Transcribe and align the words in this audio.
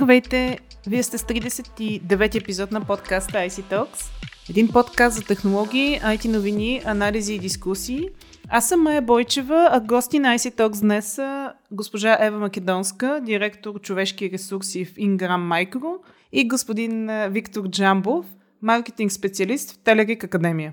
Здравейте! 0.00 0.58
Вие 0.86 1.02
сте 1.02 1.18
с 1.18 1.22
39 1.22 2.34
епизод 2.34 2.72
на 2.72 2.80
подкаста 2.80 3.38
IC 3.38 3.62
Talks. 3.62 4.10
Един 4.50 4.68
подкаст 4.68 5.16
за 5.16 5.22
технологии, 5.22 6.00
IT 6.00 6.28
новини, 6.28 6.82
анализи 6.84 7.34
и 7.34 7.38
дискусии. 7.38 8.08
Аз 8.48 8.68
съм 8.68 8.82
Майя 8.82 9.02
Бойчева, 9.02 9.68
а 9.72 9.80
гости 9.80 10.18
на 10.18 10.38
IC 10.38 10.56
Talks 10.56 10.80
днес 10.80 11.06
са 11.06 11.52
госпожа 11.70 12.18
Ева 12.20 12.38
Македонска, 12.38 13.20
директор 13.24 13.80
човешки 13.80 14.30
ресурси 14.30 14.84
в 14.84 14.94
Ingram 14.94 15.68
Micro 15.70 15.96
и 16.32 16.48
господин 16.48 17.10
Виктор 17.30 17.68
Джамбов, 17.68 18.26
маркетинг 18.62 19.12
специалист 19.12 19.72
в 19.72 19.78
Телерик 19.78 20.24
Академия. 20.24 20.72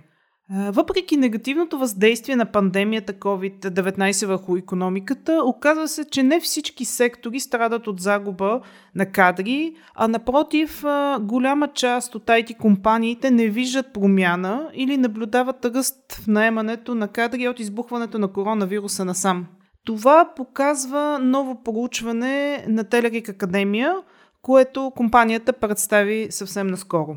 Въпреки 0.49 1.17
негативното 1.17 1.77
въздействие 1.77 2.35
на 2.35 2.45
пандемията 2.45 3.13
COVID-19 3.13 4.25
върху 4.25 4.57
економиката, 4.57 5.41
оказва 5.45 5.87
се, 5.87 6.05
че 6.05 6.23
не 6.23 6.39
всички 6.39 6.85
сектори 6.85 7.39
страдат 7.39 7.87
от 7.87 7.99
загуба 7.99 8.61
на 8.95 9.05
кадри, 9.05 9.73
а 9.95 10.07
напротив, 10.07 10.83
голяма 11.19 11.67
част 11.67 12.15
от 12.15 12.25
IT 12.25 12.57
компаниите 12.57 13.31
не 13.31 13.47
виждат 13.47 13.93
промяна 13.93 14.69
или 14.73 14.97
наблюдават 14.97 15.65
ръст 15.65 16.13
в 16.13 16.27
наемането 16.27 16.95
на 16.95 17.07
кадри 17.07 17.47
от 17.47 17.59
избухването 17.59 18.19
на 18.19 18.27
коронавируса 18.27 19.05
насам. 19.05 19.45
Това 19.85 20.33
показва 20.35 21.19
ново 21.21 21.63
проучване 21.63 22.65
на 22.67 22.83
Телерик 22.83 23.29
Академия, 23.29 23.95
което 24.41 24.91
компанията 24.95 25.53
представи 25.53 26.27
съвсем 26.29 26.67
наскоро. 26.67 27.15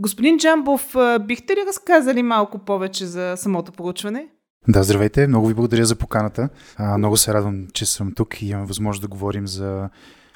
Господин 0.00 0.38
Джамбов, 0.38 0.94
бихте 1.20 1.52
ли 1.52 1.64
разказали 1.68 2.22
малко 2.22 2.58
повече 2.58 3.06
за 3.06 3.34
самото 3.36 3.72
проучване? 3.72 4.28
Да, 4.68 4.82
здравейте, 4.82 5.26
много 5.26 5.46
ви 5.46 5.54
благодаря 5.54 5.84
за 5.84 5.96
поканата. 5.96 6.48
А, 6.76 6.98
много 6.98 7.16
се 7.16 7.34
радвам, 7.34 7.66
че 7.72 7.86
съм 7.86 8.12
тук 8.14 8.42
и 8.42 8.46
имам 8.46 8.66
възможност 8.66 9.02
да 9.02 9.08
говорим 9.08 9.46
за 9.46 9.88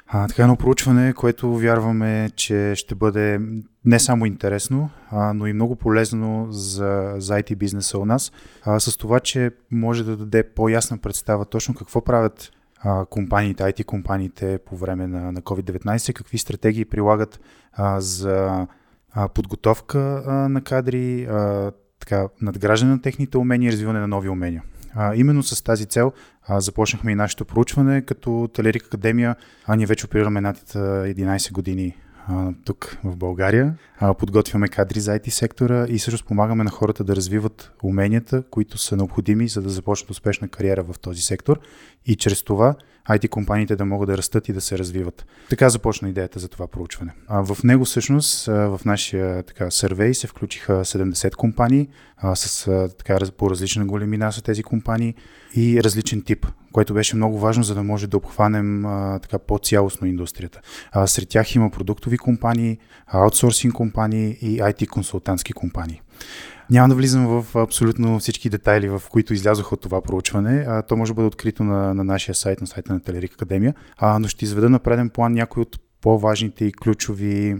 а, 0.07 0.27
така 0.27 0.41
едно 0.41 0.55
проучване, 0.55 1.13
което 1.13 1.57
вярваме, 1.57 2.29
че 2.35 2.73
ще 2.75 2.95
бъде 2.95 3.39
не 3.85 3.99
само 3.99 4.25
интересно, 4.25 4.89
а, 5.11 5.33
но 5.33 5.47
и 5.47 5.53
много 5.53 5.75
полезно 5.75 6.47
за, 6.49 7.13
за 7.17 7.33
IT 7.33 7.55
бизнеса 7.55 7.97
у 7.97 8.05
нас, 8.05 8.31
а, 8.63 8.79
с 8.79 8.97
това, 8.97 9.19
че 9.19 9.51
може 9.71 10.03
да 10.03 10.17
даде 10.17 10.43
по-ясна 10.43 10.97
представа 10.97 11.45
точно 11.45 11.75
какво 11.75 12.01
правят 12.01 12.51
а, 12.79 13.05
компаниите, 13.05 13.63
IT 13.63 13.85
компаниите 13.85 14.59
по 14.65 14.77
време 14.77 15.07
на, 15.07 15.31
на 15.31 15.41
COVID-19, 15.41 16.13
какви 16.13 16.37
стратегии 16.37 16.85
прилагат 16.85 17.39
а, 17.73 18.01
за 18.01 18.67
подготовка 19.33 19.99
на 20.49 20.61
кадри, 20.61 21.23
а, 21.23 21.71
така, 21.99 22.27
надграждане 22.41 22.91
на 22.91 23.01
техните 23.01 23.37
умения 23.37 23.69
и 23.69 23.71
развиване 23.71 23.99
на 23.99 24.07
нови 24.07 24.29
умения. 24.29 24.63
А, 24.95 25.15
именно 25.15 25.43
с 25.43 25.61
тази 25.61 25.85
цел 25.85 26.11
а, 26.47 26.61
започнахме 26.61 27.11
и 27.11 27.15
нашето 27.15 27.45
проучване, 27.45 28.01
като 28.01 28.49
Телерик 28.53 28.85
Академия, 28.85 29.35
а 29.67 29.75
ние 29.75 29.85
вече 29.85 30.05
оперираме 30.05 30.41
над 30.41 30.57
11 30.57 31.51
години 31.51 31.95
а, 32.27 32.51
тук 32.65 32.97
в 33.03 33.15
България. 33.15 33.75
А, 33.99 34.13
подготвяме 34.13 34.67
кадри 34.67 34.99
за 34.99 35.11
IT 35.19 35.29
сектора 35.29 35.85
и 35.89 35.99
също 35.99 36.27
помагаме 36.27 36.63
на 36.63 36.69
хората 36.69 37.03
да 37.03 37.15
развиват 37.15 37.71
уменията, 37.83 38.43
които 38.49 38.77
са 38.77 38.95
необходими, 38.95 39.47
за 39.47 39.61
да 39.61 39.69
започнат 39.69 40.11
успешна 40.11 40.47
кариера 40.47 40.83
в 40.83 40.99
този 40.99 41.21
сектор 41.21 41.59
и 42.05 42.15
чрез 42.15 42.43
това 42.43 42.75
IT 43.09 43.29
компаниите 43.29 43.75
да 43.75 43.85
могат 43.85 44.09
да 44.09 44.17
растат 44.17 44.49
и 44.49 44.53
да 44.53 44.61
се 44.61 44.77
развиват. 44.77 45.25
Така 45.49 45.69
започна 45.69 46.09
идеята 46.09 46.39
за 46.39 46.47
това 46.47 46.67
проучване. 46.67 47.13
А 47.27 47.43
в 47.43 47.63
него 47.63 47.85
всъщност 47.85 48.45
в 48.45 48.79
нашия 48.85 49.43
така, 49.43 49.71
сервей 49.71 50.13
се 50.13 50.27
включиха 50.27 50.73
70 50.73 51.35
компании 51.35 51.87
а, 52.17 52.35
с 52.35 52.65
така, 52.97 53.17
по 53.37 53.49
различна 53.49 53.85
големина 53.85 54.31
са 54.31 54.41
тези 54.41 54.63
компании 54.63 55.15
и 55.55 55.83
различен 55.83 56.21
тип, 56.21 56.47
което 56.71 56.93
беше 56.93 57.15
много 57.15 57.39
важно, 57.39 57.63
за 57.63 57.75
да 57.75 57.83
може 57.83 58.07
да 58.07 58.17
обхванем 58.17 58.85
а, 58.85 59.19
така 59.19 59.39
по-цялостно 59.39 60.07
индустрията. 60.07 60.61
А, 60.91 61.07
сред 61.07 61.29
тях 61.29 61.55
има 61.55 61.69
продуктови 61.69 62.17
компании, 62.17 62.77
аутсорсинг 63.07 63.73
компании 63.73 64.37
и 64.41 64.59
IT 64.59 64.87
консултантски 64.87 65.53
компании. 65.53 66.01
Няма 66.69 66.89
да 66.89 66.95
влизам 66.95 67.27
в 67.27 67.55
абсолютно 67.55 68.19
всички 68.19 68.49
детайли, 68.49 68.89
в 68.89 69.01
които 69.09 69.33
излязоха 69.33 69.75
от 69.75 69.81
това 69.81 70.01
проучване. 70.01 70.65
А, 70.67 70.81
то 70.81 70.97
може 70.97 71.11
да 71.11 71.15
бъде 71.15 71.27
открито 71.27 71.63
на, 71.63 71.93
на 71.93 72.03
нашия 72.03 72.35
сайт, 72.35 72.61
на 72.61 72.67
сайта 72.67 72.93
на 72.93 72.99
Телерик 72.99 73.33
Академия, 73.33 73.73
а, 73.97 74.19
но 74.19 74.27
ще 74.27 74.45
изведа 74.45 74.69
на 74.69 74.79
преден 74.79 75.09
план 75.09 75.33
някои 75.33 75.61
от 75.61 75.79
по-важните 76.01 76.65
и 76.65 76.71
ключови 76.71 77.55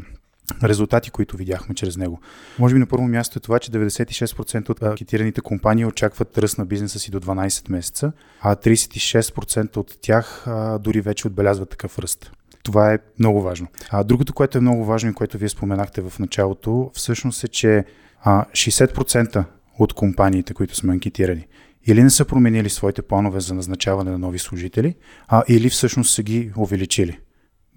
резултати, 0.64 1.12
които 1.12 1.38
видяхме 1.38 1.76
чрез 1.76 1.98
него. 1.98 2.20
Може 2.60 2.76
би 2.76 2.80
на 2.80 2.86
първо 2.86 3.08
място 3.08 3.40
е 3.40 3.42
това, 3.42 3.60
че 3.60 3.72
96% 3.72 4.70
от 4.70 4.84
анкетираните 4.84 5.42
компании 5.42 5.86
очакват 5.86 6.38
ръст 6.38 6.58
на 6.58 6.66
бизнеса 6.66 7.00
си 7.00 7.12
до 7.12 7.20
12 7.20 7.72
месеца, 7.72 8.12
а 8.42 8.56
36% 8.56 9.78
от 9.78 9.98
тях 10.02 10.48
а, 10.48 10.80
дори 10.80 11.02
вече 11.02 11.28
отбелязват 11.28 11.70
такъв 11.70 12.00
ръст. 12.00 12.32
Това 12.64 12.94
е 12.94 13.00
много 13.20 13.42
важно. 13.42 13.68
А 13.90 14.04
другото, 14.04 14.34
което 14.34 14.58
е 14.58 14.62
много 14.62 14.86
важно 14.86 15.10
и 15.10 15.14
което 15.14 15.38
вие 15.38 15.50
споменахте 15.50 16.02
в 16.02 16.20
началото, 16.20 16.92
всъщност 16.94 17.44
е, 17.44 17.48
че 17.48 17.86
а, 18.24 18.46
60% 18.46 19.44
от 19.80 19.94
компаниите, 19.94 20.54
които 20.54 20.76
сме 20.76 20.94
анкетирани, 20.94 21.48
или 21.86 22.04
не 22.04 22.10
са 22.10 22.26
променили 22.26 22.70
своите 22.70 23.02
планове 23.02 23.40
за 23.40 23.54
назначаване 23.54 24.12
на 24.12 24.20
нови 24.20 24.40
служители, 24.40 24.96
а 25.28 25.44
или 25.48 25.70
всъщност 25.70 26.14
са 26.14 26.24
ги 26.24 26.52
увеличили. 26.58 27.20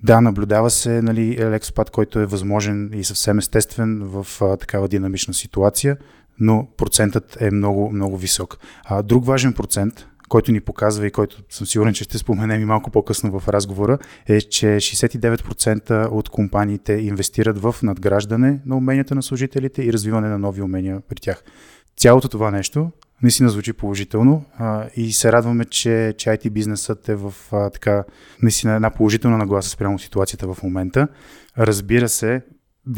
Да, 0.03 0.21
наблюдава 0.21 0.71
се 0.71 1.03
нали, 1.03 1.37
експат, 1.41 1.91
който 1.91 2.21
е 2.21 2.27
възможен 2.27 2.91
и 2.95 3.05
съвсем 3.05 3.39
естествен 3.39 4.03
в 4.05 4.27
а, 4.41 4.57
такава 4.57 4.89
динамична 4.89 5.35
ситуация, 5.35 5.97
но 6.41 6.69
процентът 6.77 7.37
е 7.41 7.51
много, 7.51 7.91
много 7.93 8.17
висок. 8.17 8.59
А, 8.85 9.03
друг 9.03 9.27
важен 9.27 9.53
процент, 9.53 10.07
който 10.29 10.53
ни 10.53 10.61
показва 10.61 11.07
и 11.07 11.11
който 11.11 11.43
съм 11.51 11.67
сигурен, 11.67 11.95
че 11.95 12.05
ще 12.05 12.19
споменем 12.19 12.63
и 12.63 12.65
малко 12.65 12.91
по-късно 12.91 13.41
в 13.41 13.49
разговора, 13.49 13.99
е, 14.27 14.41
че 14.41 14.67
69% 14.67 16.09
от 16.11 16.29
компаниите 16.29 16.93
инвестират 16.93 17.59
в 17.59 17.77
надграждане 17.83 18.61
на 18.67 18.77
уменията 18.77 19.15
на 19.15 19.23
служителите 19.23 19.83
и 19.83 19.93
развиване 19.93 20.29
на 20.29 20.39
нови 20.39 20.63
умения 20.63 21.01
при 21.09 21.17
тях. 21.17 21.45
Цялото 21.97 22.29
това 22.29 22.51
нещо 22.51 22.91
наистина 23.23 23.49
звучи 23.49 23.73
положително 23.73 24.45
а, 24.59 24.87
и 24.97 25.13
се 25.13 25.33
радваме, 25.33 25.65
че, 25.65 26.15
че 26.19 26.31
IT 26.31 26.51
бизнесът 26.51 27.09
е 27.09 27.15
в 27.15 27.35
а, 27.53 27.71
така 27.71 28.05
наистина 28.43 28.75
една 28.75 28.91
положителна 28.91 29.39
нагласа 29.39 29.71
спрямо 29.71 29.99
ситуацията 29.99 30.55
в 30.55 30.63
момента. 30.63 31.09
Разбира 31.59 32.09
се, 32.09 32.43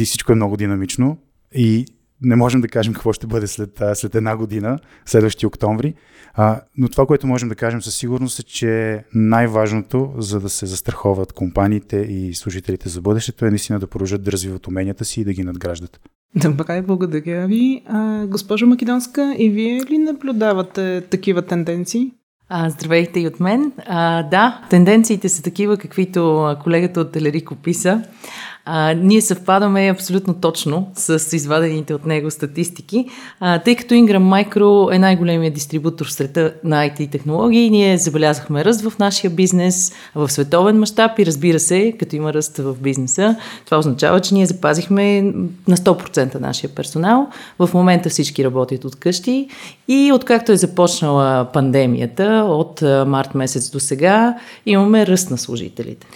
всичко 0.05 0.33
е 0.33 0.35
много 0.35 0.57
динамично 0.57 1.19
и 1.55 1.87
не 2.23 2.37
можем 2.37 2.61
да 2.61 2.69
кажем 2.69 2.93
какво 2.93 3.13
ще 3.13 3.27
бъде 3.27 3.47
след, 3.47 3.83
след 3.95 4.15
една 4.15 4.37
година, 4.37 4.79
следващия 5.07 5.47
октомври. 5.47 5.95
А, 6.35 6.61
но 6.77 6.89
това, 6.89 7.07
което 7.07 7.27
можем 7.27 7.49
да 7.49 7.55
кажем 7.55 7.83
със 7.83 7.95
сигурност 7.95 8.39
е, 8.39 8.43
че 8.43 9.05
най-важното, 9.15 10.13
за 10.19 10.41
да 10.41 10.49
се 10.49 10.67
застраховат 10.67 11.33
компаниите 11.33 11.97
и 11.97 12.35
служителите 12.35 12.89
за 12.89 13.01
бъдещето, 13.01 13.45
е 13.45 13.51
наистина 13.51 13.79
да 13.79 13.87
продължат 13.87 14.23
да 14.23 14.33
развиват 14.33 14.67
уменията 14.67 15.05
си 15.05 15.21
и 15.21 15.25
да 15.25 15.33
ги 15.33 15.45
надграждат. 15.45 16.01
Добре, 16.35 16.83
благодаря 16.83 17.47
ви. 17.47 17.83
А, 17.87 18.27
госпожо 18.27 18.67
Македонска, 18.67 19.35
и 19.39 19.51
вие 19.51 19.81
ли 19.81 19.99
наблюдавате 19.99 21.01
такива 21.11 21.43
тенденции? 21.43 22.13
А, 22.49 22.71
здравейте 22.71 23.21
и 23.21 23.27
от 23.27 23.41
мен. 23.41 23.73
А, 23.87 24.23
да, 24.23 24.61
тенденциите 24.71 25.29
са 25.29 25.43
такива, 25.43 25.77
каквито 25.77 26.55
колегата 26.63 27.01
от 27.01 27.13
Телерик 27.13 27.51
описа. 27.51 28.03
А, 28.71 28.95
ние 28.95 29.21
съвпадаме 29.21 29.89
абсолютно 29.89 30.35
точно 30.35 30.91
с 30.95 31.37
извадените 31.37 31.95
от 31.95 32.07
него 32.07 32.31
статистики, 32.31 33.07
а, 33.41 33.59
тъй 33.59 33.77
като 33.77 33.95
Ingram 33.95 34.47
Micro 34.47 34.95
е 34.95 34.99
най-големият 34.99 35.55
дистрибутор 35.55 36.07
в 36.07 36.13
света 36.13 36.53
на 36.65 36.89
IT 36.89 37.11
технологии. 37.11 37.71
Ние 37.71 37.99
забелязахме 37.99 38.65
ръст 38.65 38.81
в 38.81 38.99
нашия 38.99 39.31
бизнес 39.31 39.93
в 40.15 40.29
световен 40.29 40.79
мащаб 40.79 41.19
и 41.19 41.27
разбира 41.27 41.61
се, 41.61 41.95
като 41.99 42.17
има 42.17 42.33
ръст 42.33 42.57
в 42.57 42.77
бизнеса, 42.81 43.37
това 43.65 43.79
означава, 43.79 44.21
че 44.21 44.35
ние 44.35 44.47
запазихме 44.47 45.23
на 45.69 45.77
100% 45.77 46.41
нашия 46.41 46.71
персонал. 46.71 47.29
В 47.59 47.71
момента 47.75 48.09
всички 48.09 48.45
работят 48.45 48.85
от 48.85 48.97
къщи 48.97 49.49
и 49.89 50.13
откакто 50.15 50.53
е 50.53 50.57
започнала 50.57 51.45
пандемията 51.53 52.47
от 52.49 52.83
март 53.07 53.35
месец 53.35 53.71
до 53.71 53.81
сега, 53.81 54.35
имаме 54.67 55.07
ръст 55.07 55.31
на 55.31 55.39
служителите. 55.39 56.07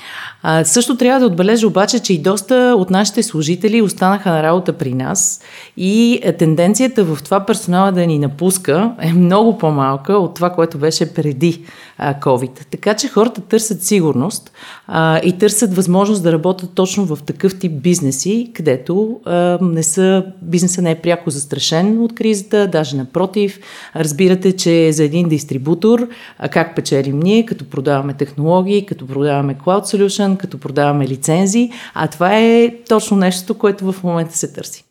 А, 0.42 0.64
също 0.64 0.96
трябва 0.96 1.20
да 1.20 1.26
отбележа 1.26 1.66
обаче, 1.66 1.98
че 1.98 2.12
и 2.12 2.18
доста 2.18 2.41
от 2.50 2.90
нашите 2.90 3.22
служители 3.22 3.82
останаха 3.82 4.30
на 4.30 4.42
работа 4.42 4.72
при 4.72 4.94
нас 4.94 5.40
и 5.76 6.20
тенденцията 6.38 7.04
в 7.04 7.18
това 7.24 7.46
персонала 7.46 7.92
да 7.92 8.06
ни 8.06 8.18
напуска 8.18 8.92
е 9.00 9.12
много 9.12 9.58
по-малка 9.58 10.12
от 10.12 10.34
това, 10.34 10.50
което 10.50 10.78
беше 10.78 11.14
преди 11.14 11.62
COVID. 12.02 12.66
Така 12.70 12.94
че 12.94 13.08
хората 13.08 13.40
търсят 13.40 13.82
сигурност 13.82 14.52
а, 14.86 15.18
и 15.18 15.38
търсят 15.38 15.74
възможност 15.76 16.22
да 16.22 16.32
работят 16.32 16.70
точно 16.74 17.04
в 17.04 17.18
такъв 17.26 17.58
тип 17.58 17.72
бизнеси, 17.72 18.50
където 18.54 19.20
а, 19.24 19.58
не 19.62 19.82
са, 19.82 20.24
бизнеса 20.42 20.82
не 20.82 20.90
е 20.90 21.00
пряко 21.00 21.30
застрашен 21.30 22.02
от 22.02 22.14
кризата, 22.14 22.68
даже 22.72 22.96
напротив. 22.96 23.60
Разбирате, 23.96 24.56
че 24.56 24.92
за 24.92 25.04
един 25.04 25.28
дистрибутор, 25.28 26.08
а 26.38 26.48
как 26.48 26.76
печелим 26.76 27.20
ние, 27.20 27.46
като 27.46 27.64
продаваме 27.64 28.14
технологии, 28.14 28.86
като 28.86 29.06
продаваме 29.06 29.54
Cloud 29.54 29.96
Solution, 29.96 30.36
като 30.36 30.58
продаваме 30.58 31.08
лицензии, 31.08 31.70
а 31.94 32.08
това 32.08 32.38
е 32.38 32.74
точно 32.88 33.16
нещо, 33.16 33.58
което 33.58 33.92
в 33.92 34.02
момента 34.02 34.36
се 34.36 34.52
търси. 34.52 34.84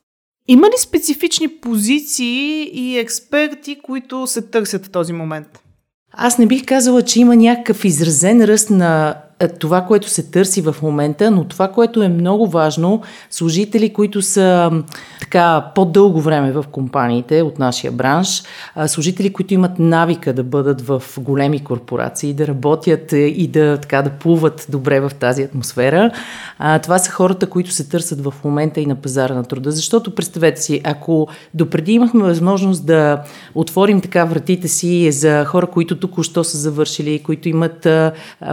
Има 0.48 0.68
ли 0.68 0.78
специфични 0.78 1.48
позиции 1.48 2.70
и 2.74 2.98
експерти, 2.98 3.80
които 3.84 4.28
се 4.28 4.42
търсят 4.42 4.86
в 4.86 4.90
този 4.90 5.14
момент? 5.14 5.61
Аз 6.14 6.38
не 6.38 6.46
бих 6.46 6.66
казала, 6.66 7.02
че 7.02 7.20
има 7.20 7.36
някакъв 7.36 7.86
изразен 7.86 8.44
ръст 8.46 8.70
на 8.70 9.16
това, 9.60 9.82
което 9.82 10.10
се 10.10 10.32
търси 10.32 10.62
в 10.62 10.76
момента, 10.82 11.32
но 11.32 11.44
това, 11.44 11.68
което 11.68 12.04
е 12.04 12.10
много 12.10 12.48
важно, 12.48 13.02
служители, 13.30 13.94
които 13.94 14.22
са 14.22 14.72
така 15.22 15.72
по-дълго 15.76 16.22
време 16.22 16.52
в 16.52 16.66
компаниите 16.72 17.42
от 17.42 17.60
нашия 17.60 17.92
бранш, 17.92 18.44
служители, 18.88 19.34
които 19.34 19.54
имат 19.54 19.80
навика 19.80 20.34
да 20.34 20.44
бъдат 20.44 20.82
в 20.82 21.04
големи 21.18 21.64
корпорации, 21.64 22.34
да 22.34 22.48
работят 22.48 23.12
и 23.12 23.48
да, 23.48 23.78
така, 23.78 24.02
да 24.02 24.10
плуват 24.10 24.66
добре 24.70 25.00
в 25.00 25.12
тази 25.20 25.44
атмосфера, 25.44 26.12
това 26.84 27.00
са 27.00 27.12
хората, 27.12 27.50
които 27.50 27.72
се 27.72 27.90
търсят 27.90 28.24
в 28.24 28.34
момента 28.44 28.80
и 28.80 28.86
на 28.86 28.96
пазара 28.96 29.34
на 29.34 29.44
труда. 29.44 29.72
Защото 29.72 30.16
представете 30.16 30.62
си, 30.62 30.82
ако 30.84 31.28
допреди 31.54 31.94
имахме 31.94 32.24
възможност 32.24 32.86
да 32.86 33.22
отворим 33.56 34.02
така 34.02 34.26
вратите 34.26 34.68
си 34.68 35.12
за 35.12 35.46
хора, 35.46 35.68
които 35.68 36.00
току-що 36.00 36.44
са 36.44 36.58
завършили, 36.58 37.20
които 37.20 37.50
имат 37.50 37.88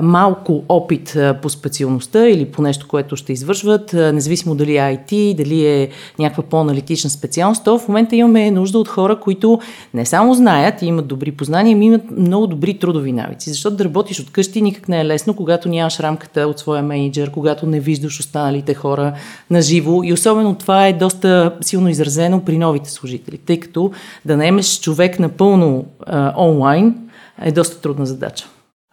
малко 0.03 0.65
опит 0.79 1.17
по 1.43 1.49
специалността 1.49 2.29
или 2.29 2.45
по 2.45 2.63
нещо, 2.63 2.89
което 2.89 3.17
ще 3.17 3.33
извършват, 3.33 3.93
независимо 3.93 4.55
дали 4.55 4.77
е 4.77 4.81
IT, 4.81 5.37
дали 5.37 5.67
е 5.67 5.89
някаква 6.19 6.43
по-аналитична 6.43 7.11
специалност, 7.11 7.65
то 7.65 7.79
в 7.79 7.89
момента 7.89 8.17
имаме 8.17 8.51
нужда 8.51 8.79
от 8.79 8.89
хора, 8.89 9.21
които 9.21 9.61
не 9.95 10.07
само 10.07 10.35
знаят 10.35 10.83
и 10.83 10.87
имат 10.87 11.07
добри 11.07 11.33
познания, 11.33 11.77
но 11.77 11.83
имат 11.83 12.11
много 12.11 12.47
добри 12.47 12.79
трудови 12.79 13.13
навици. 13.13 13.51
Защото 13.51 13.77
да 13.77 13.85
работиш 13.85 14.21
от 14.21 14.31
къщи 14.31 14.63
никак 14.63 14.89
не 14.89 15.01
е 15.01 15.05
лесно, 15.05 15.37
когато 15.37 15.69
нямаш 15.69 16.01
рамката 16.01 16.41
от 16.41 16.59
своя 16.59 16.83
менеджер, 16.83 17.31
когато 17.31 17.67
не 17.67 17.81
виждаш 17.81 18.21
останалите 18.21 18.75
хора 18.75 19.15
на 19.51 19.63
живо. 19.63 20.03
И 20.03 20.13
особено 20.13 20.55
това 20.55 20.87
е 20.87 20.93
доста 20.93 21.55
силно 21.61 21.89
изразено 21.89 22.45
при 22.45 22.59
новите 22.59 22.91
служители, 22.91 23.39
тъй 23.39 23.61
като 23.61 23.91
да 24.25 24.37
наемеш 24.37 24.81
човек 24.81 25.19
напълно 25.19 25.85
а, 26.07 26.35
онлайн 26.37 26.95
е 27.43 27.53
доста 27.53 27.81
трудна 27.81 28.07
задача. 28.07 28.49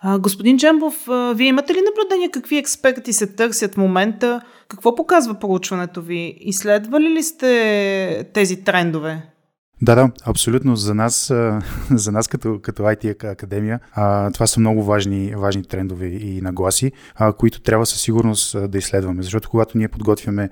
А, 0.07 0.19
господин 0.19 0.57
Джамбов, 0.57 1.07
а, 1.09 1.33
вие 1.33 1.47
имате 1.47 1.73
ли 1.73 1.77
наблюдение 1.81 2.31
какви 2.31 2.57
експерти 2.57 3.13
се 3.13 3.27
търсят 3.27 3.73
в 3.73 3.77
момента? 3.77 4.41
Какво 4.67 4.95
показва 4.95 5.33
проучването 5.33 6.01
ви? 6.01 6.37
Изследвали 6.39 7.09
ли 7.09 7.23
сте 7.23 8.29
тези 8.33 8.63
трендове? 8.63 9.21
Да, 9.85 9.95
да, 9.95 10.11
абсолютно. 10.25 10.75
За 10.75 10.95
нас, 10.95 11.33
за 11.91 12.11
нас 12.11 12.27
като, 12.27 12.59
като 12.61 12.83
IT 12.83 13.31
академия, 13.31 13.79
това 14.33 14.47
са 14.47 14.59
много 14.59 14.83
важни, 14.83 15.33
важни 15.35 15.63
трендове 15.63 16.05
и 16.05 16.41
нагласи, 16.41 16.91
които 17.37 17.61
трябва 17.61 17.85
със 17.85 18.01
сигурност 18.01 18.69
да 18.69 18.77
изследваме. 18.77 19.23
Защото 19.23 19.49
когато 19.49 19.77
ние 19.77 19.87
подготвяме 19.87 20.49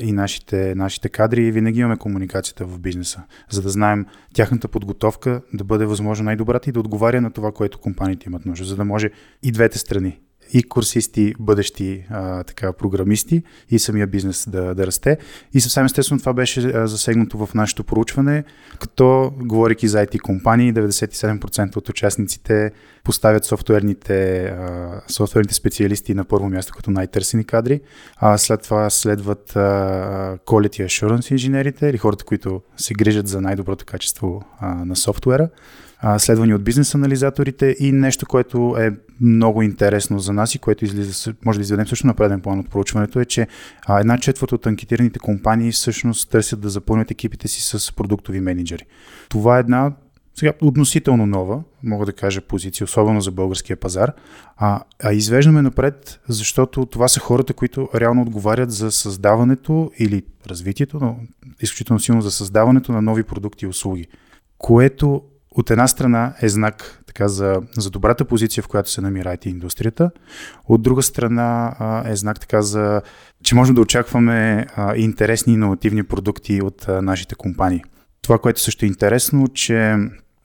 и 0.00 0.12
нашите, 0.12 0.74
нашите 0.74 1.08
кадри, 1.08 1.52
винаги 1.52 1.80
имаме 1.80 1.96
комуникацията 1.96 2.64
в 2.64 2.78
бизнеса, 2.78 3.22
за 3.50 3.62
да 3.62 3.68
знаем 3.68 4.06
тяхната 4.34 4.68
подготовка 4.68 5.42
да 5.54 5.64
бъде 5.64 5.86
възможно 5.86 6.24
най-добрата 6.24 6.70
и 6.70 6.72
да 6.72 6.80
отговаря 6.80 7.20
на 7.20 7.30
това, 7.30 7.52
което 7.52 7.78
компаниите 7.78 8.24
имат 8.28 8.46
нужда, 8.46 8.64
за 8.64 8.76
да 8.76 8.84
може 8.84 9.10
и 9.42 9.52
двете 9.52 9.78
страни 9.78 10.20
и 10.52 10.62
курсисти, 10.62 11.34
бъдещи 11.38 12.04
а, 12.10 12.44
така, 12.44 12.72
програмисти 12.72 13.42
и 13.70 13.78
самия 13.78 14.06
бизнес 14.06 14.48
да, 14.48 14.74
да 14.74 14.86
расте. 14.86 15.18
И 15.54 15.60
съвсем 15.60 15.84
естествено 15.84 16.20
това 16.20 16.32
беше 16.32 16.86
засегнато 16.86 17.46
в 17.46 17.54
нашето 17.54 17.84
проучване, 17.84 18.44
като, 18.80 19.32
говоряки 19.40 19.88
за 19.88 20.06
IT 20.06 20.18
компании, 20.18 20.74
97% 20.74 21.76
от 21.76 21.88
участниците 21.88 22.70
поставят 23.04 23.44
софтуерните, 23.44 24.44
а, 24.44 25.00
софтуерните 25.08 25.54
специалисти 25.54 26.14
на 26.14 26.24
първо 26.24 26.48
място 26.48 26.72
като 26.76 26.90
най-търсени 26.90 27.44
кадри. 27.44 27.80
А 28.16 28.38
след 28.38 28.62
това 28.62 28.90
следват 28.90 29.56
а, 29.56 30.38
Quality 30.46 30.84
Assurance 30.84 31.32
инженерите 31.32 31.88
или 31.88 31.98
хората, 31.98 32.24
които 32.24 32.62
се 32.76 32.94
грижат 32.94 33.28
за 33.28 33.40
най-доброто 33.40 33.84
качество 33.84 34.42
а, 34.60 34.84
на 34.84 34.96
софтуера 34.96 35.48
следвани 36.18 36.54
от 36.54 36.64
бизнес 36.64 36.94
анализаторите 36.94 37.76
и 37.80 37.92
нещо, 37.92 38.26
което 38.26 38.76
е 38.78 38.90
много 39.20 39.62
интересно 39.62 40.18
за 40.18 40.32
нас 40.32 40.54
и 40.54 40.58
което 40.58 40.84
излиза, 40.84 41.34
може 41.44 41.58
да 41.58 41.62
изведем 41.62 41.86
също 41.86 42.06
на 42.06 42.14
преден 42.14 42.40
план 42.40 42.58
от 42.58 42.70
проучването 42.70 43.20
е, 43.20 43.24
че 43.24 43.46
а, 43.86 44.00
една 44.00 44.18
четвърта 44.18 44.54
от 44.54 44.66
анкетираните 44.66 45.18
компании 45.18 45.72
всъщност 45.72 46.30
търсят 46.30 46.60
да 46.60 46.68
запълнят 46.68 47.10
екипите 47.10 47.48
си 47.48 47.78
с 47.78 47.92
продуктови 47.92 48.40
менеджери. 48.40 48.84
Това 49.28 49.56
е 49.56 49.60
една 49.60 49.92
сега, 50.34 50.52
относително 50.62 51.26
нова, 51.26 51.62
мога 51.82 52.06
да 52.06 52.12
кажа, 52.12 52.40
позиция, 52.40 52.84
особено 52.84 53.20
за 53.20 53.30
българския 53.30 53.76
пазар, 53.76 54.12
а, 54.56 54.82
а 55.02 55.12
извеждаме 55.12 55.62
напред, 55.62 56.20
защото 56.28 56.86
това 56.86 57.08
са 57.08 57.20
хората, 57.20 57.54
които 57.54 57.88
реално 57.94 58.22
отговарят 58.22 58.70
за 58.70 58.92
създаването 58.92 59.90
или 59.98 60.22
развитието, 60.46 60.98
но 61.00 61.16
изключително 61.60 62.00
силно 62.00 62.22
за 62.22 62.30
създаването 62.30 62.92
на 62.92 63.02
нови 63.02 63.22
продукти 63.22 63.64
и 63.64 63.68
услуги, 63.68 64.06
което 64.58 65.22
от 65.50 65.70
една 65.70 65.88
страна 65.88 66.34
е 66.42 66.48
знак 66.48 67.02
така, 67.06 67.28
за, 67.28 67.62
за 67.78 67.90
добрата 67.90 68.24
позиция, 68.24 68.62
в 68.62 68.68
която 68.68 68.90
се 68.90 69.00
намира 69.00 69.36
IT 69.36 69.46
индустрията. 69.46 70.10
От 70.68 70.82
друга 70.82 71.02
страна 71.02 71.76
а, 71.78 72.10
е 72.10 72.16
знак 72.16 72.40
така 72.40 72.62
за, 72.62 73.02
че 73.44 73.54
можем 73.54 73.74
да 73.74 73.80
очакваме 73.80 74.66
а, 74.76 74.96
интересни 74.96 75.52
иновативни 75.52 76.02
продукти 76.02 76.62
от 76.62 76.88
а, 76.88 77.02
нашите 77.02 77.34
компании. 77.34 77.82
Това, 78.22 78.38
което 78.38 78.60
също 78.60 78.84
е 78.84 78.88
интересно, 78.88 79.48
че 79.48 79.96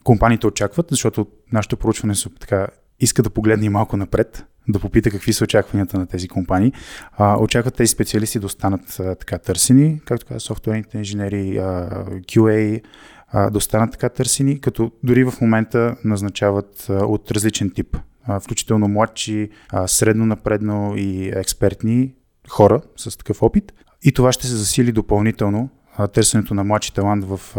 компаниите 0.04 0.48
очакват, 0.48 0.88
защото 0.90 1.28
нашето 1.52 1.78
проучване 1.78 2.16
са, 2.16 2.30
така, 2.40 2.68
иска 3.00 3.24
да 3.24 3.30
погледне 3.30 3.70
малко 3.70 3.98
напред, 3.98 4.46
да 4.68 4.80
попита 4.80 5.12
какви 5.12 5.34
са 5.34 5.44
очакванията 5.44 6.00
на 6.00 6.08
тези 6.08 6.28
компании. 6.28 6.74
А, 7.12 7.38
очакват 7.38 7.76
тези 7.76 7.88
специалисти 7.88 8.40
да 8.40 8.46
останат 8.46 9.00
а, 9.00 9.16
така 9.16 9.38
търсени, 9.38 10.02
както 10.06 10.26
каза, 10.26 10.40
софтуерните 10.40 10.98
инженери, 10.98 11.58
а, 11.58 11.90
QA, 12.06 12.82
а, 13.28 13.50
да 13.50 13.58
останат 13.58 13.92
така 13.92 14.10
търсени, 14.10 14.62
като 14.62 14.92
дори 15.04 15.24
в 15.24 15.34
момента 15.42 15.96
назначават 16.04 16.88
от 16.90 17.32
различен 17.32 17.70
тип, 17.70 17.98
включително 18.42 18.88
младши, 18.88 19.50
средно 19.88 20.26
напредно 20.26 20.94
и 20.98 21.32
експертни 21.36 22.14
хора 22.50 22.82
с 22.96 23.18
такъв 23.18 23.44
опит. 23.44 23.74
И 24.04 24.12
това 24.12 24.32
ще 24.32 24.48
се 24.48 24.56
засили 24.56 24.92
допълнително 24.92 25.70
търсенето 26.14 26.54
на 26.54 26.64
младши 26.64 26.94
талант 26.94 27.26
в 27.28 27.56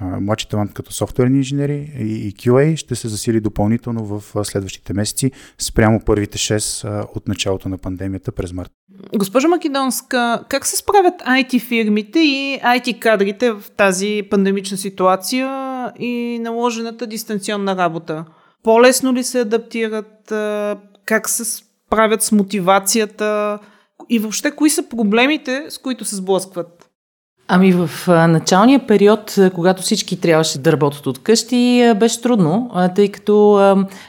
младши 0.00 0.48
талант 0.48 0.74
като 0.74 0.92
софтуерни 0.92 1.36
инженери 1.36 1.92
и, 1.98 2.34
QA 2.34 2.76
ще 2.76 2.94
се 2.94 3.08
засили 3.08 3.40
допълнително 3.40 4.04
в 4.04 4.44
следващите 4.44 4.92
месеци 4.94 5.30
спрямо 5.58 6.00
първите 6.06 6.38
6 6.38 6.84
а, 6.84 7.06
от 7.14 7.28
началото 7.28 7.68
на 7.68 7.78
пандемията 7.78 8.32
през 8.32 8.52
март. 8.52 8.70
Госпожо 9.16 9.48
Македонска, 9.48 10.44
как 10.48 10.66
се 10.66 10.76
справят 10.76 11.14
IT 11.20 11.60
фирмите 11.60 12.18
и 12.18 12.60
IT 12.64 12.98
кадрите 12.98 13.52
в 13.52 13.62
тази 13.76 14.22
пандемична 14.30 14.76
ситуация 14.76 15.48
и 15.98 16.38
наложената 16.38 17.06
дистанционна 17.06 17.76
работа? 17.76 18.24
По-лесно 18.62 19.14
ли 19.14 19.24
се 19.24 19.40
адаптират? 19.40 20.32
Как 21.04 21.28
се 21.28 21.44
справят 21.44 22.22
с 22.22 22.32
мотивацията? 22.32 23.58
И 24.08 24.18
въобще, 24.18 24.50
кои 24.50 24.70
са 24.70 24.88
проблемите, 24.88 25.66
с 25.68 25.78
които 25.78 26.04
се 26.04 26.16
сблъскват? 26.16 26.81
Ами 27.48 27.72
в 27.72 27.90
началния 28.08 28.86
период, 28.86 29.38
когато 29.54 29.82
всички 29.82 30.20
трябваше 30.20 30.58
да 30.58 30.72
работят 30.72 31.06
от 31.06 31.18
къщи, 31.18 31.92
беше 31.96 32.20
трудно, 32.20 32.70
тъй 32.94 33.08
като 33.08 33.58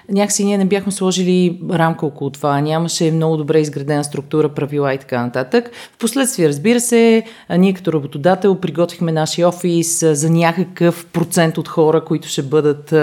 някакси 0.09 0.45
ние 0.45 0.57
не 0.57 0.65
бяхме 0.65 0.91
сложили 0.91 1.59
рамка 1.71 2.05
около 2.05 2.29
това, 2.29 2.61
нямаше 2.61 3.11
много 3.11 3.37
добре 3.37 3.59
изградена 3.59 4.03
структура, 4.03 4.49
правила 4.49 4.93
и 4.93 4.97
така 4.97 5.21
нататък. 5.25 5.71
Впоследствие, 5.93 6.47
разбира 6.47 6.79
се, 6.79 7.23
ние 7.57 7.73
като 7.73 7.93
работодател 7.93 8.55
приготвихме 8.55 9.11
нашия 9.11 9.47
офис 9.47 9.99
за 10.11 10.29
някакъв 10.29 11.05
процент 11.05 11.57
от 11.57 11.67
хора, 11.67 12.05
които 12.05 12.27
ще 12.27 12.41
бъдат 12.41 12.93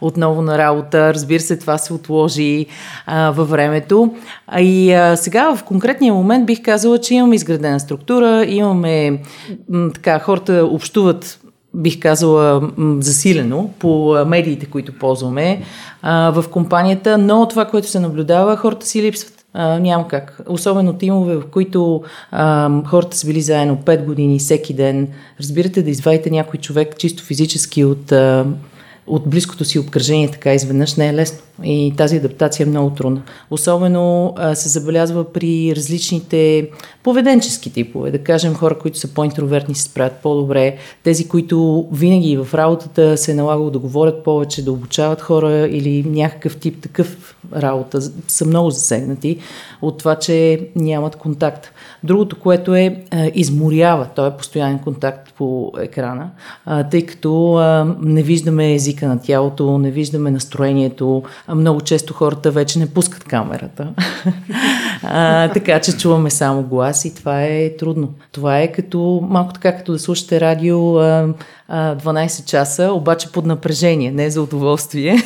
отново 0.00 0.42
на 0.42 0.58
работа. 0.58 1.14
Разбира 1.14 1.40
се, 1.40 1.58
това 1.58 1.78
се 1.78 1.92
отложи 1.92 2.66
във 3.08 3.50
времето. 3.50 4.14
И 4.58 5.12
сега 5.16 5.56
в 5.56 5.64
конкретния 5.64 6.14
момент 6.14 6.46
бих 6.46 6.62
казала, 6.62 6.98
че 6.98 7.14
имаме 7.14 7.34
изградена 7.34 7.80
структура, 7.80 8.44
имаме 8.48 9.22
така, 9.94 10.18
хората 10.18 10.68
общуват 10.70 11.40
бих 11.74 12.00
казала, 12.00 12.70
засилено 13.00 13.70
по 13.78 14.16
медиите, 14.26 14.66
които 14.66 14.98
ползваме 14.98 15.62
а, 16.02 16.30
в 16.30 16.48
компанията, 16.48 17.18
но 17.18 17.48
това, 17.48 17.64
което 17.64 17.88
се 17.88 18.00
наблюдава, 18.00 18.56
хората 18.56 18.86
си 18.86 19.02
липсват. 19.02 19.34
А, 19.54 19.78
няма 19.78 20.08
как. 20.08 20.40
Особено 20.48 20.92
тимове, 20.92 21.36
в 21.36 21.42
които 21.50 22.02
а, 22.30 22.70
хората 22.84 23.16
са 23.16 23.26
били 23.26 23.40
заедно 23.40 23.76
5 23.76 24.04
години, 24.04 24.38
всеки 24.38 24.74
ден. 24.74 25.08
Разбирате 25.40 25.82
да 25.82 25.90
извадите 25.90 26.30
някой 26.30 26.60
човек 26.60 26.98
чисто 26.98 27.22
физически 27.22 27.84
от 27.84 28.12
а, 28.12 28.46
от 29.06 29.28
близкото 29.28 29.64
си 29.64 29.78
обкръжение 29.78 30.30
така 30.30 30.54
изведнъж 30.54 30.94
не 30.94 31.08
е 31.08 31.14
лесно. 31.14 31.38
И 31.64 31.94
тази 31.96 32.16
адаптация 32.16 32.64
е 32.64 32.68
много 32.68 32.90
трудна. 32.90 33.22
Особено 33.50 34.34
а, 34.36 34.54
се 34.54 34.68
забелязва 34.68 35.32
при 35.32 35.72
различните 35.76 36.70
поведенчески 37.02 37.72
типове. 37.72 38.10
Да 38.10 38.18
кажем, 38.18 38.54
хора, 38.54 38.78
които 38.78 38.98
са 38.98 39.14
по-интровертни, 39.14 39.74
се 39.74 39.82
справят 39.82 40.12
по-добре. 40.22 40.76
Тези, 41.04 41.28
които 41.28 41.88
винаги 41.92 42.36
в 42.36 42.54
работата 42.54 43.16
се 43.16 43.32
е 43.32 43.34
налагало 43.34 43.70
да 43.70 43.78
говорят 43.78 44.24
повече, 44.24 44.64
да 44.64 44.72
обучават 44.72 45.20
хора 45.20 45.68
или 45.70 46.04
някакъв 46.08 46.56
тип 46.56 46.82
такъв 46.82 47.36
работа 47.56 48.00
са 48.28 48.44
много 48.44 48.70
засегнати 48.70 49.38
от 49.82 49.98
това, 49.98 50.14
че 50.16 50.68
нямат 50.76 51.16
контакт. 51.16 51.72
Другото, 52.04 52.40
което 52.40 52.74
е, 52.74 53.04
изморява, 53.34 54.06
то 54.16 54.26
е 54.26 54.36
постоянен 54.36 54.78
контакт 54.78 55.34
по 55.34 55.72
екрана, 55.80 56.30
тъй 56.90 57.06
като 57.06 57.60
не 58.00 58.22
виждаме 58.22 58.74
езика 58.74 59.08
на 59.08 59.20
тялото, 59.20 59.78
не 59.78 59.90
виждаме 59.90 60.30
настроението, 60.30 61.22
много 61.54 61.80
често 61.80 62.14
хората 62.14 62.50
вече 62.50 62.78
не 62.78 62.86
пускат 62.86 63.24
камерата. 63.24 63.94
така 65.54 65.80
че 65.80 65.96
чуваме 65.96 66.30
само 66.30 66.62
глас 66.62 67.04
и 67.04 67.14
това 67.14 67.42
е 67.42 67.76
трудно. 67.76 68.14
Това 68.32 68.60
е 68.60 68.72
като, 68.72 69.20
малко 69.30 69.52
така 69.52 69.76
като 69.76 69.92
да 69.92 69.98
слушате 69.98 70.40
радио 70.40 70.78
12 70.78 72.44
часа, 72.44 72.92
обаче 72.92 73.32
под 73.32 73.46
напрежение, 73.46 74.12
не 74.12 74.30
за 74.30 74.42
удоволствие, 74.42 75.16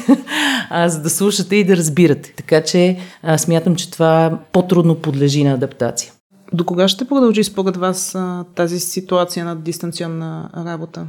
а 0.71 0.89
за 0.89 1.03
да 1.03 1.11
слушате 1.11 1.57
и 1.57 1.65
да 1.65 1.77
разбирате. 1.77 2.33
Така 2.37 2.63
че 2.63 2.99
а, 3.23 3.39
смятам, 3.39 3.77
че 3.77 3.91
това 3.91 4.39
по-трудно 4.53 4.95
подлежи 4.95 5.45
на 5.45 5.53
адаптация. 5.53 6.13
До 6.53 6.65
кога 6.65 6.89
ще 6.89 7.05
продължи 7.05 7.45
според 7.45 7.77
вас 7.77 8.17
тази 8.55 8.81
ситуация 8.81 9.45
на 9.45 9.57
дистанционна 9.57 10.51
работа? 10.67 11.07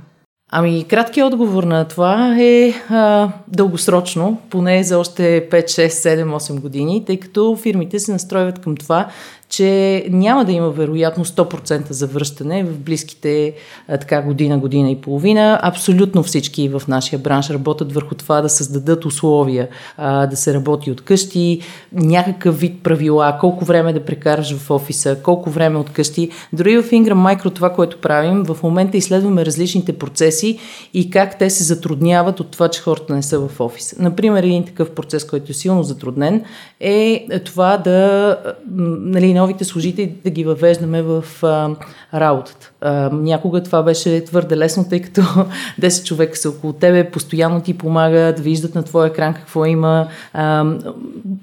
Ами, 0.56 0.84
краткият 0.84 1.34
отговор 1.34 1.64
на 1.64 1.88
това 1.88 2.36
е 2.40 2.74
а, 2.90 3.30
дългосрочно, 3.48 4.42
поне 4.50 4.84
за 4.84 5.00
още 5.00 5.50
5, 5.50 5.64
6, 5.64 5.88
7, 5.88 6.36
8 6.36 6.60
години, 6.60 7.06
тъй 7.06 7.20
като 7.20 7.58
фирмите 7.62 8.00
се 8.00 8.12
настройват 8.12 8.60
към 8.60 8.78
това, 8.78 9.08
че 9.56 10.06
няма 10.10 10.46
да 10.46 10.52
има 10.52 10.70
вероятно 10.70 11.26
100% 11.26 11.92
завръщане 11.92 12.64
в 12.64 12.80
близките 12.80 13.54
така 13.88 14.22
година, 14.22 14.58
година 14.58 14.92
и 14.92 15.02
половина. 15.02 15.60
Абсолютно 15.62 16.24
всички 16.24 16.70
в 16.70 16.82
нашия 16.88 17.20
бранш 17.20 17.50
работят 17.50 17.94
върху 17.94 18.16
това 18.16 18.42
да 18.42 18.50
създадат 18.50 19.06
условия 19.06 19.68
да 20.00 20.32
се 20.34 20.54
работи 20.54 20.92
от 20.92 21.02
къщи, 21.02 21.62
някакъв 21.92 22.60
вид 22.60 22.84
правила, 22.84 23.38
колко 23.40 23.66
време 23.66 23.94
да 23.94 24.06
прекараш 24.06 24.56
в 24.56 24.72
офиса, 24.72 25.18
колко 25.24 25.50
време 25.50 25.78
от 25.78 25.90
къщи. 25.90 26.30
Дори 26.54 26.82
в 26.82 26.90
Ingram 26.90 27.38
Micro 27.38 27.56
това, 27.56 27.74
което 27.74 27.98
правим, 27.98 28.44
в 28.44 28.58
момента 28.64 28.98
изследваме 28.98 29.46
различните 29.46 29.94
процеси 29.94 30.60
и 30.94 31.10
как 31.10 31.40
те 31.40 31.50
се 31.50 31.64
затрудняват 31.64 32.40
от 32.40 32.52
това, 32.52 32.68
че 32.68 32.82
хората 32.82 33.16
не 33.16 33.24
са 33.24 33.40
в 33.40 33.60
офис. 33.60 33.96
Например, 34.00 34.44
един 34.44 34.66
такъв 34.66 34.92
процес, 34.92 35.26
който 35.26 35.52
е 35.52 35.56
силно 35.56 35.84
затруднен, 35.84 36.44
е 36.80 37.28
това 37.46 37.78
да 37.78 38.38
нали, 38.76 39.34
новите 39.44 39.66
служители 39.66 40.16
да 40.24 40.30
ги 40.30 40.44
въвеждаме 40.44 41.02
в 41.02 41.24
а, 41.44 41.70
работата. 42.14 42.72
А, 42.82 43.10
някога 43.14 43.64
това 43.64 43.84
беше 43.84 44.26
твърде 44.26 44.58
лесно, 44.58 44.90
тъй 44.90 45.02
като 45.02 45.22
10 45.82 46.04
човека 46.04 46.38
са 46.38 46.50
около 46.50 46.74
тебе, 46.74 47.12
постоянно 47.12 47.62
ти 47.62 47.78
помагат, 47.78 48.40
виждат 48.40 48.76
на 48.76 48.84
твоя 48.84 49.08
екран 49.08 49.34
какво 49.34 49.66
има. 49.66 50.08
А, 50.34 50.66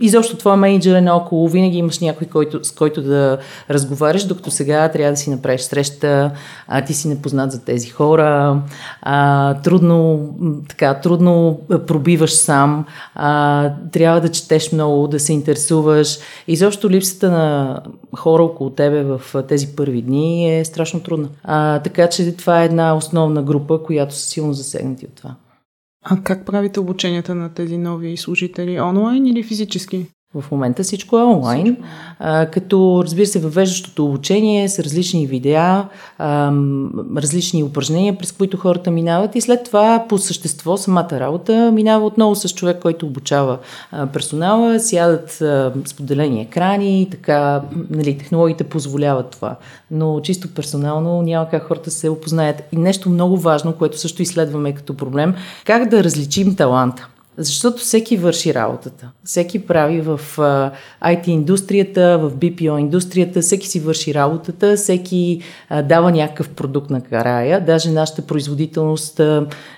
изобщо 0.00 0.36
твой 0.36 0.56
менеджер 0.56 0.94
е 0.94 1.00
наоколо, 1.00 1.48
винаги 1.48 1.78
имаш 1.78 1.98
някой, 1.98 2.26
който, 2.26 2.64
с 2.64 2.72
който 2.72 3.02
да 3.02 3.38
разговаряш, 3.70 4.24
докато 4.24 4.50
сега 4.50 4.88
трябва 4.88 5.12
да 5.12 5.16
си 5.16 5.30
направиш 5.30 5.60
среща, 5.60 6.30
а, 6.68 6.84
ти 6.84 6.94
си 6.94 7.08
непознат 7.08 7.52
за 7.52 7.64
тези 7.64 7.90
хора, 7.90 8.62
а, 9.02 9.54
трудно, 9.54 10.28
така, 10.68 10.94
трудно 10.94 11.60
пробиваш 11.86 12.32
сам, 12.32 12.84
а, 13.14 13.70
трябва 13.92 14.20
да 14.20 14.28
четеш 14.28 14.72
много, 14.72 15.08
да 15.08 15.20
се 15.20 15.32
интересуваш. 15.32 16.18
Изобщо 16.48 16.90
липсата 16.90 17.30
на 17.30 17.80
хора 18.16 18.42
около 18.42 18.70
тебе 18.70 19.02
в 19.02 19.42
тези 19.48 19.76
първи 19.76 20.02
дни 20.02 20.58
е 20.58 20.64
страшно 20.64 21.00
трудна. 21.00 21.28
А, 21.42 21.78
така 21.78 22.08
че 22.08 22.36
това 22.36 22.62
е 22.62 22.64
една 22.64 22.96
основна 22.96 23.42
група, 23.42 23.82
която 23.82 24.14
са 24.14 24.20
силно 24.20 24.52
засегнати 24.52 25.06
от 25.06 25.14
това. 25.14 25.34
А 26.04 26.22
как 26.22 26.46
правите 26.46 26.80
обученията 26.80 27.34
на 27.34 27.54
тези 27.54 27.78
нови 27.78 28.16
служители? 28.16 28.80
Онлайн 28.80 29.26
или 29.26 29.42
физически? 29.42 30.06
В 30.34 30.44
момента 30.50 30.82
всичко 30.82 31.18
е 31.18 31.22
онлайн, 31.22 31.64
всичко. 31.64 31.82
А, 32.18 32.46
като 32.46 33.02
разбира 33.04 33.26
се 33.26 33.40
въвеждащото 33.40 34.04
обучение 34.04 34.68
с 34.68 34.78
различни 34.78 35.26
видеа, 35.26 35.88
а, 36.18 36.52
различни 37.16 37.64
упражнения, 37.64 38.18
през 38.18 38.32
които 38.32 38.56
хората 38.56 38.90
минават 38.90 39.34
и 39.34 39.40
след 39.40 39.64
това 39.64 40.04
по 40.08 40.18
същество 40.18 40.76
самата 40.76 41.08
работа 41.12 41.72
минава 41.74 42.06
отново 42.06 42.34
с 42.34 42.48
човек, 42.48 42.78
който 42.82 43.06
обучава 43.06 43.58
а, 43.92 44.06
персонала, 44.06 44.80
сядат 44.80 45.40
а, 45.40 45.72
споделени 45.86 46.40
екрани, 46.40 47.08
така 47.10 47.62
нали, 47.90 48.18
технологиите 48.18 48.64
позволяват 48.64 49.30
това, 49.30 49.56
но 49.90 50.20
чисто 50.20 50.54
персонално 50.54 51.22
няма 51.22 51.48
как 51.48 51.62
хората 51.68 51.90
се 51.90 52.08
опознаят. 52.08 52.62
И 52.72 52.76
нещо 52.76 53.10
много 53.10 53.36
важно, 53.36 53.72
което 53.72 54.00
също 54.00 54.22
изследваме 54.22 54.74
като 54.74 54.96
проблем, 54.96 55.34
как 55.64 55.88
да 55.88 56.04
различим 56.04 56.56
таланта. 56.56 57.08
Защото 57.42 57.78
всеки 57.78 58.16
върши 58.16 58.54
работата. 58.54 59.10
Всеки 59.24 59.66
прави 59.66 60.00
в 60.00 60.20
IT 61.04 61.28
индустрията, 61.28 62.18
в 62.18 62.36
BPO 62.36 62.78
индустрията, 62.78 63.40
всеки 63.40 63.68
си 63.68 63.80
върши 63.80 64.14
работата, 64.14 64.76
всеки 64.76 65.40
дава 65.84 66.12
някакъв 66.12 66.48
продукт 66.48 66.90
на 66.90 67.00
карая. 67.00 67.64
Даже 67.64 67.90
нашата 67.90 68.22
производителност 68.22 69.20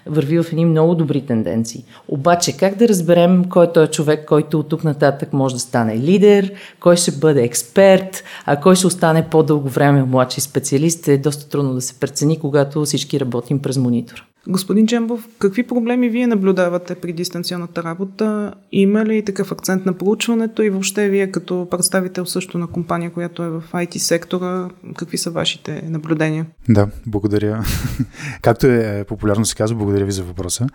върви 0.06 0.42
в 0.42 0.46
едни 0.52 0.64
много 0.64 0.94
добри 0.94 1.20
тенденции. 1.20 1.84
Обаче, 2.08 2.56
как 2.56 2.76
да 2.76 2.88
разберем 2.88 3.44
кой 3.44 3.66
е 3.66 3.72
той 3.72 3.86
човек, 3.86 4.24
който 4.28 4.58
от 4.58 4.68
тук 4.68 4.84
нататък 4.84 5.32
може 5.32 5.54
да 5.54 5.60
стане 5.60 5.98
лидер, 5.98 6.52
кой 6.80 6.96
ще 6.96 7.10
бъде 7.10 7.42
експерт, 7.42 8.24
а 8.46 8.60
кой 8.60 8.76
ще 8.76 8.86
остане 8.86 9.28
по-дълго 9.30 9.68
време 9.68 10.02
младши 10.02 10.40
специалист, 10.40 11.08
е 11.08 11.18
доста 11.18 11.48
трудно 11.48 11.74
да 11.74 11.80
се 11.80 12.00
прецени, 12.00 12.38
когато 12.38 12.84
всички 12.84 13.20
работим 13.20 13.62
през 13.62 13.76
монитор. 13.76 14.31
Господин 14.48 14.86
Джембов, 14.86 15.28
какви 15.38 15.62
проблеми 15.62 16.08
вие 16.08 16.26
наблюдавате 16.26 16.94
при 16.94 17.12
дистанционната 17.12 17.82
работа? 17.82 18.54
Има 18.72 19.04
ли 19.04 19.24
такъв 19.24 19.52
акцент 19.52 19.86
на 19.86 19.92
проучването 19.92 20.62
и 20.62 20.70
въобще 20.70 21.08
вие 21.08 21.30
като 21.30 21.68
представител 21.70 22.26
също 22.26 22.58
на 22.58 22.66
компания, 22.66 23.10
която 23.10 23.42
е 23.42 23.48
в 23.48 23.62
IT 23.72 23.98
сектора, 23.98 24.68
какви 24.96 25.18
са 25.18 25.30
вашите 25.30 25.82
наблюдения? 25.88 26.46
Да, 26.68 26.88
благодаря. 27.06 27.64
Както 28.42 28.66
е 28.66 29.04
популярно 29.08 29.44
се 29.44 29.56
казва, 29.56 29.76
благодаря 29.76 30.04
ви 30.04 30.12
за 30.12 30.22
въпроса, 30.22 30.66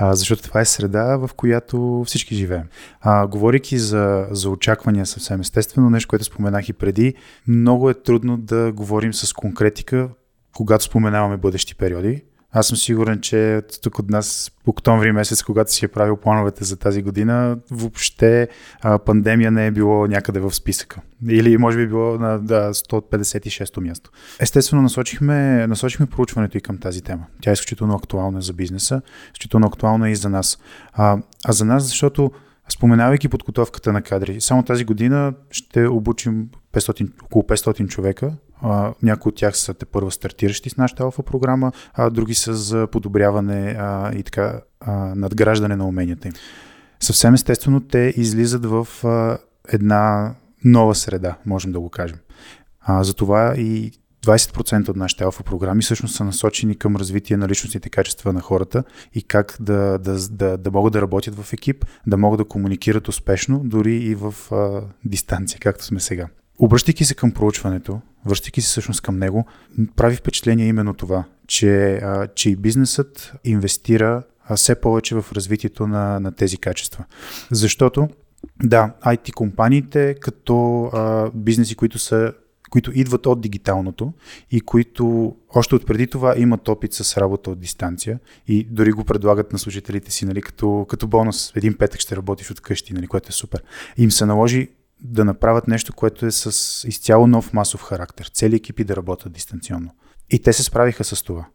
защото 0.00 0.42
това 0.42 0.60
е 0.60 0.64
среда, 0.64 1.16
в 1.16 1.30
която 1.36 2.04
всички 2.06 2.34
живеем. 2.34 2.64
А, 3.00 3.26
говорейки 3.26 3.78
за, 3.78 4.26
за 4.30 4.50
очаквания 4.50 5.06
съвсем 5.06 5.40
естествено, 5.40 5.90
нещо, 5.90 6.08
което 6.08 6.24
споменах 6.24 6.68
и 6.68 6.72
преди, 6.72 7.14
много 7.48 7.90
е 7.90 7.94
трудно 7.94 8.36
да 8.36 8.72
говорим 8.72 9.14
с 9.14 9.32
конкретика, 9.32 10.08
когато 10.56 10.84
споменаваме 10.84 11.36
бъдещи 11.36 11.74
периоди, 11.74 12.22
аз 12.58 12.66
съм 12.66 12.76
сигурен, 12.76 13.20
че 13.20 13.62
тук 13.82 13.98
от 13.98 14.10
нас 14.10 14.50
октомври 14.66 15.12
месец, 15.12 15.42
когато 15.42 15.72
си 15.72 15.84
е 15.84 15.88
правил 15.88 16.16
плановете 16.16 16.64
за 16.64 16.76
тази 16.76 17.02
година, 17.02 17.58
въобще 17.70 18.48
а, 18.80 18.98
пандемия 18.98 19.50
не 19.50 19.66
е 19.66 19.70
било 19.70 20.06
някъде 20.06 20.40
в 20.40 20.54
списъка. 20.54 21.00
Или 21.28 21.56
може 21.56 21.76
би 21.76 21.82
е 21.82 21.86
било 21.86 22.18
на 22.18 22.38
да, 22.38 22.74
156-то 22.74 23.80
място. 23.80 24.10
Естествено, 24.40 24.82
насочихме, 24.82 25.66
насочихме 25.66 26.06
проучването 26.06 26.58
и 26.58 26.60
към 26.60 26.78
тази 26.78 27.02
тема. 27.02 27.26
Тя 27.42 27.50
е 27.50 27.52
изключително 27.52 27.94
актуална 27.94 28.42
за 28.42 28.52
бизнеса, 28.52 29.02
изключително 29.26 29.66
актуална 29.66 30.10
и 30.10 30.16
за 30.16 30.28
нас. 30.28 30.58
А, 30.92 31.18
а 31.44 31.52
за 31.52 31.64
нас, 31.64 31.84
защото 31.84 32.30
споменавайки 32.68 33.28
подготовката 33.28 33.92
на 33.92 34.02
кадри, 34.02 34.40
само 34.40 34.62
тази 34.62 34.84
година 34.84 35.34
ще 35.50 35.86
обучим 35.86 36.48
500, 36.72 37.24
около 37.24 37.42
500 37.42 37.88
човека 37.88 38.32
някои 39.02 39.30
от 39.30 39.36
тях 39.36 39.56
са 39.56 39.74
те 39.74 39.86
първа 39.86 40.10
стартиращи 40.10 40.70
с 40.70 40.76
нашата 40.76 41.02
алфа 41.02 41.22
програма, 41.22 41.72
а 41.94 42.10
други 42.10 42.34
са 42.34 42.54
за 42.54 42.86
подобряване 42.86 43.76
а, 43.78 44.14
и 44.14 44.22
така 44.22 44.60
а, 44.80 44.92
надграждане 45.14 45.76
на 45.76 45.88
уменията 45.88 46.28
им. 46.28 46.34
Съвсем 47.00 47.34
естествено 47.34 47.80
те 47.80 48.14
излизат 48.16 48.66
в 48.66 48.88
а, 49.04 49.38
една 49.68 50.34
нова 50.64 50.94
среда, 50.94 51.36
можем 51.46 51.72
да 51.72 51.80
го 51.80 51.90
кажем. 51.90 52.18
А, 52.80 53.04
затова 53.04 53.54
и 53.56 53.92
20% 54.26 54.88
от 54.88 54.96
нашите 54.96 55.24
алфа 55.24 55.42
програми 55.42 55.82
всъщност 55.82 56.14
са 56.14 56.24
насочени 56.24 56.74
към 56.74 56.96
развитие 56.96 57.36
на 57.36 57.48
личностните 57.48 57.90
качества 57.90 58.32
на 58.32 58.40
хората 58.40 58.84
и 59.14 59.22
как 59.22 59.56
да, 59.60 59.98
да, 59.98 60.28
да, 60.30 60.58
да 60.58 60.70
могат 60.70 60.92
да 60.92 61.02
работят 61.02 61.34
в 61.34 61.52
екип, 61.52 61.84
да 62.06 62.16
могат 62.16 62.38
да 62.38 62.44
комуникират 62.44 63.08
успешно, 63.08 63.60
дори 63.64 63.96
и 63.96 64.14
в 64.14 64.34
а, 64.52 64.82
дистанция, 65.04 65.60
както 65.60 65.84
сме 65.84 66.00
сега. 66.00 66.28
Обръщайки 66.58 67.04
се 67.04 67.14
към 67.14 67.32
проучването, 67.32 68.00
връщайки 68.26 68.60
се 68.60 68.68
всъщност 68.68 69.00
към 69.00 69.18
него, 69.18 69.46
прави 69.96 70.16
впечатление 70.16 70.66
именно 70.66 70.94
това, 70.94 71.24
че, 71.46 71.94
а, 71.94 72.26
че 72.26 72.50
и 72.50 72.56
бизнесът 72.56 73.32
инвестира 73.44 74.22
а, 74.48 74.56
все 74.56 74.80
повече 74.80 75.14
в 75.14 75.24
развитието 75.32 75.86
на, 75.86 76.20
на 76.20 76.32
тези 76.32 76.56
качества. 76.56 77.04
Защото, 77.50 78.08
да, 78.62 78.94
IT 79.06 79.32
компаниите 79.32 80.14
като 80.20 80.84
а, 80.84 81.30
бизнеси, 81.34 81.74
които 81.74 81.98
са 81.98 82.32
които 82.70 82.90
идват 82.94 83.26
от 83.26 83.40
дигиталното 83.40 84.12
и 84.50 84.60
които 84.60 85.36
още 85.54 85.74
от 85.74 85.86
преди 85.86 86.06
това 86.06 86.34
имат 86.38 86.68
опит 86.68 86.92
с 86.92 87.16
работа 87.16 87.50
от 87.50 87.60
дистанция 87.60 88.18
и 88.48 88.64
дори 88.70 88.92
го 88.92 89.04
предлагат 89.04 89.52
на 89.52 89.58
служителите 89.58 90.10
си, 90.10 90.24
нали, 90.24 90.42
като, 90.42 90.86
като 90.88 91.06
бонус. 91.06 91.52
Един 91.56 91.74
петък 91.74 92.00
ще 92.00 92.16
работиш 92.16 92.50
от 92.50 92.60
къщи, 92.60 92.94
нали, 92.94 93.06
което 93.06 93.28
е 93.28 93.32
супер. 93.32 93.62
Им 93.96 94.10
се 94.10 94.26
наложи 94.26 94.68
да 95.00 95.24
направят 95.24 95.68
нещо, 95.68 95.92
което 95.92 96.26
е 96.26 96.30
с 96.30 96.88
изцяло 96.88 97.26
нов 97.26 97.52
масов 97.52 97.82
характер. 97.82 98.30
Цели 98.34 98.56
екипи 98.56 98.84
да 98.84 98.96
работят 98.96 99.32
дистанционно. 99.32 99.90
И 100.30 100.38
те 100.38 100.52
се 100.52 100.62
справиха 100.62 101.04
с 101.04 101.22
това. 101.22 101.46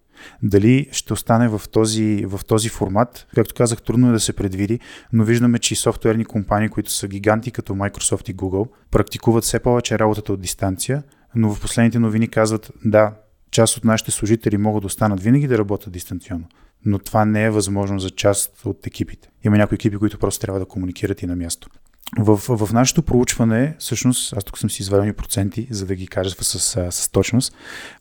Дали 0.43 0.87
ще 0.91 1.13
остане 1.13 1.47
в 1.47 1.61
този, 1.71 2.25
в 2.25 2.41
този 2.47 2.69
формат, 2.69 3.27
както 3.35 3.55
казах, 3.55 3.81
трудно 3.81 4.09
е 4.09 4.11
да 4.11 4.19
се 4.19 4.33
предвиди, 4.33 4.79
но 5.13 5.23
виждаме, 5.23 5.59
че 5.59 5.73
и 5.73 5.77
софтуерни 5.77 6.25
компании, 6.25 6.69
които 6.69 6.91
са 6.91 7.07
гиганти 7.07 7.51
като 7.51 7.73
Microsoft 7.73 8.31
и 8.31 8.35
Google, 8.35 8.67
практикуват 8.91 9.43
все 9.43 9.59
повече 9.59 9.99
работата 9.99 10.33
от 10.33 10.41
дистанция, 10.41 11.03
но 11.35 11.53
в 11.53 11.61
последните 11.61 11.99
новини 11.99 12.27
казват, 12.27 12.71
да, 12.85 13.13
част 13.51 13.77
от 13.77 13.83
нашите 13.83 14.11
служители 14.11 14.57
могат 14.57 14.81
да 14.81 14.87
останат 14.87 15.19
винаги 15.19 15.47
да 15.47 15.57
работят 15.57 15.93
дистанционно 15.93 16.45
но 16.85 16.99
това 16.99 17.25
не 17.25 17.43
е 17.43 17.49
възможно 17.49 17.99
за 17.99 18.09
част 18.09 18.65
от 18.65 18.87
екипите. 18.87 19.29
Има 19.43 19.57
някои 19.57 19.75
екипи, 19.75 19.97
които 19.97 20.19
просто 20.19 20.41
трябва 20.41 20.59
да 20.59 20.65
комуникират 20.65 21.21
и 21.21 21.25
на 21.25 21.35
място. 21.35 21.69
В, 22.19 22.37
в 22.57 22.73
нашето 22.73 23.01
проучване, 23.01 23.75
всъщност, 23.79 24.33
аз 24.37 24.43
тук 24.43 24.57
съм 24.57 24.69
си 24.69 24.81
извадил 24.81 25.13
проценти, 25.13 25.67
за 25.69 25.85
да 25.85 25.95
ги 25.95 26.07
кажа 26.07 26.29
с, 26.29 26.59
с, 26.59 26.91
с 26.91 27.09
точност, 27.09 27.55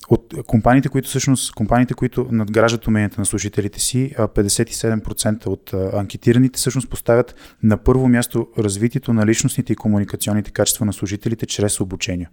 от 0.08 0.34
компаниите, 0.46 0.88
които 0.88 1.08
всъщност, 1.08 1.54
компаниите, 1.54 1.94
които 1.94 2.26
надграждат 2.30 2.86
уменията 2.86 3.20
на 3.20 3.26
служителите 3.26 3.80
си, 3.80 4.14
57% 4.18 5.46
от 5.46 5.74
анкетираните 5.94 6.56
всъщност 6.56 6.90
поставят 6.90 7.34
на 7.62 7.76
първо 7.76 8.08
място 8.08 8.48
развитието 8.58 9.12
на 9.12 9.26
личностните 9.26 9.72
и 9.72 9.76
комуникационните 9.76 10.50
качества 10.50 10.86
на 10.86 10.92
служителите 10.92 11.46
чрез 11.46 11.80
обучение, 11.80 12.28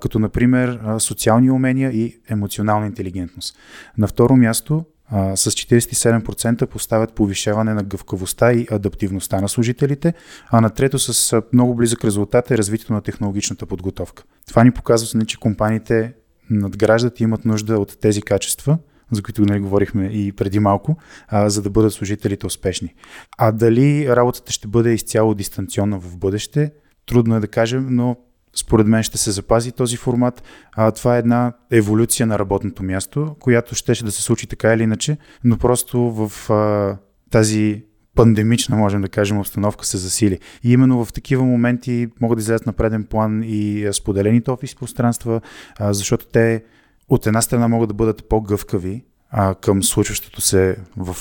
като 0.00 0.18
например 0.18 0.80
социални 0.98 1.50
умения 1.50 1.90
и 1.90 2.20
емоционална 2.28 2.86
интелигентност. 2.86 3.56
На 3.98 4.06
второ 4.06 4.36
място 4.36 4.84
с 5.12 5.50
47% 5.50 6.66
поставят 6.66 7.14
повишаване 7.14 7.74
на 7.74 7.82
гъвкавостта 7.82 8.52
и 8.52 8.66
адаптивността 8.70 9.40
на 9.40 9.48
служителите, 9.48 10.14
а 10.50 10.60
на 10.60 10.70
трето 10.70 10.98
с 10.98 11.42
много 11.52 11.74
близък 11.74 12.04
резултат 12.04 12.50
е 12.50 12.58
развитието 12.58 12.92
на 12.92 13.00
технологичната 13.00 13.66
подготовка. 13.66 14.24
Това 14.48 14.64
ни 14.64 14.70
показва, 14.70 15.24
че 15.24 15.40
компаниите 15.40 16.12
надграждат 16.50 17.20
и 17.20 17.22
имат 17.22 17.44
нужда 17.44 17.78
от 17.78 18.00
тези 18.00 18.22
качества, 18.22 18.78
за 19.10 19.22
които 19.22 19.42
нали, 19.42 19.60
говорихме 19.60 20.06
и 20.06 20.32
преди 20.32 20.58
малко, 20.58 20.96
а, 21.28 21.50
за 21.50 21.62
да 21.62 21.70
бъдат 21.70 21.92
служителите 21.92 22.46
успешни. 22.46 22.94
А 23.38 23.52
дали 23.52 24.08
работата 24.08 24.52
ще 24.52 24.68
бъде 24.68 24.92
изцяло 24.92 25.34
дистанционна 25.34 25.98
в 25.98 26.16
бъдеще, 26.18 26.72
трудно 27.06 27.36
е 27.36 27.40
да 27.40 27.48
кажем, 27.48 27.86
но 27.90 28.16
според 28.56 28.86
мен 28.86 29.02
ще 29.02 29.18
се 29.18 29.30
запази 29.30 29.72
този 29.72 29.96
формат. 29.96 30.42
А, 30.72 30.90
това 30.90 31.16
е 31.16 31.18
една 31.18 31.52
еволюция 31.70 32.26
на 32.26 32.38
работното 32.38 32.82
място, 32.82 33.36
която 33.40 33.74
ще, 33.74 33.94
ще 33.94 34.04
да 34.04 34.12
се 34.12 34.22
случи 34.22 34.46
така 34.46 34.74
или 34.74 34.82
иначе, 34.82 35.18
но 35.44 35.58
просто 35.58 36.00
в 36.00 36.50
а, 36.50 36.96
тази 37.30 37.84
пандемична, 38.14 38.76
можем 38.76 39.02
да 39.02 39.08
кажем, 39.08 39.38
обстановка 39.38 39.86
се 39.86 39.96
засили. 39.96 40.38
И 40.62 40.72
именно 40.72 41.04
в 41.04 41.12
такива 41.12 41.44
моменти 41.44 42.08
могат 42.20 42.38
да 42.38 42.40
излезат 42.40 42.66
на 42.66 42.72
преден 42.72 43.04
план 43.04 43.42
и 43.44 43.88
споделените 43.92 44.50
офиси 44.50 44.76
пространства, 44.76 45.40
а, 45.78 45.92
защото 45.92 46.26
те 46.26 46.64
от 47.08 47.26
една 47.26 47.42
страна 47.42 47.68
могат 47.68 47.88
да 47.88 47.94
бъдат 47.94 48.28
по-гъвкави 48.28 49.04
а, 49.30 49.54
към 49.54 49.82
случващото 49.82 50.40
се 50.40 50.76
в 50.96 51.16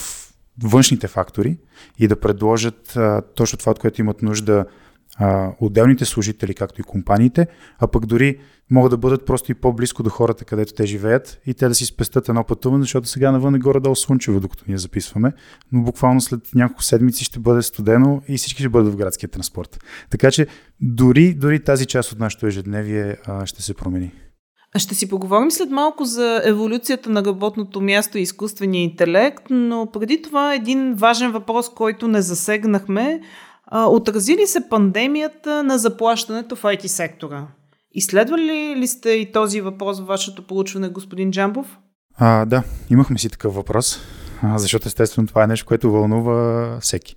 външните 0.63 1.07
фактори 1.07 1.57
и 1.99 2.07
да 2.07 2.19
предложат 2.19 2.97
а, 2.97 3.21
точно 3.35 3.59
това, 3.59 3.71
от 3.71 3.79
което 3.79 4.01
имат 4.01 4.21
нужда 4.21 4.65
а, 5.17 5.51
отделните 5.59 6.05
служители, 6.05 6.53
както 6.53 6.81
и 6.81 6.83
компаниите, 6.83 7.47
а 7.79 7.87
пък 7.87 8.05
дори 8.05 8.37
могат 8.71 8.91
да 8.91 8.97
бъдат 8.97 9.25
просто 9.25 9.51
и 9.51 9.55
по-близко 9.55 10.03
до 10.03 10.09
хората, 10.09 10.45
където 10.45 10.73
те 10.73 10.85
живеят 10.85 11.39
и 11.45 11.53
те 11.53 11.67
да 11.67 11.75
си 11.75 11.85
спестят 11.85 12.29
едно 12.29 12.43
пътуване, 12.43 12.83
защото 12.83 13.07
сега 13.07 13.31
навън 13.31 13.55
е 13.55 13.59
горе-долу 13.59 13.95
слънчево, 13.95 14.39
докато 14.39 14.63
ние 14.67 14.77
записваме, 14.77 15.33
но 15.71 15.83
буквално 15.83 16.21
след 16.21 16.39
няколко 16.55 16.83
седмици 16.83 17.23
ще 17.23 17.39
бъде 17.39 17.61
студено 17.61 18.21
и 18.27 18.37
всички 18.37 18.61
ще 18.61 18.69
бъдат 18.69 18.93
в 18.93 18.97
градския 18.97 19.29
транспорт. 19.29 19.83
Така 20.09 20.31
че 20.31 20.47
дори, 20.81 21.33
дори 21.33 21.63
тази 21.63 21.85
част 21.85 22.11
от 22.11 22.19
нашето 22.19 22.47
ежедневие 22.47 23.17
а, 23.25 23.45
ще 23.45 23.61
се 23.61 23.73
промени. 23.73 24.11
Ще 24.77 24.95
си 24.95 25.09
поговорим 25.09 25.51
след 25.51 25.69
малко 25.69 26.05
за 26.05 26.41
еволюцията 26.45 27.09
на 27.09 27.25
работното 27.25 27.81
място 27.81 28.17
и 28.17 28.21
изкуствения 28.21 28.83
интелект, 28.83 29.43
но 29.49 29.87
преди 29.93 30.21
това 30.21 30.55
един 30.55 30.93
важен 30.93 31.31
въпрос, 31.31 31.73
който 31.73 32.07
не 32.07 32.21
засегнахме– 32.21 33.21
Отрази 33.71 34.37
ли 34.37 34.47
се 34.47 34.69
пандемията 34.69 35.63
на 35.63 35.77
заплащането 35.77 36.55
в 36.55 36.63
IT 36.63 36.87
сектора? 36.87 37.47
Изследвали 37.93 38.75
ли 38.77 38.87
сте 38.87 39.09
и 39.09 39.31
този 39.31 39.61
въпрос 39.61 39.99
в 39.99 40.05
вашето 40.05 40.47
получване, 40.47 40.89
господин 40.89 41.31
Джамбов? 41.31 41.77
А, 42.17 42.45
да, 42.45 42.63
имахме 42.89 43.17
си 43.17 43.29
такъв 43.29 43.55
въпрос, 43.55 43.99
защото 44.55 44.87
естествено 44.87 45.27
това 45.27 45.43
е 45.43 45.47
нещо, 45.47 45.65
което 45.65 45.91
вълнува 45.91 46.77
всеки. 46.81 47.15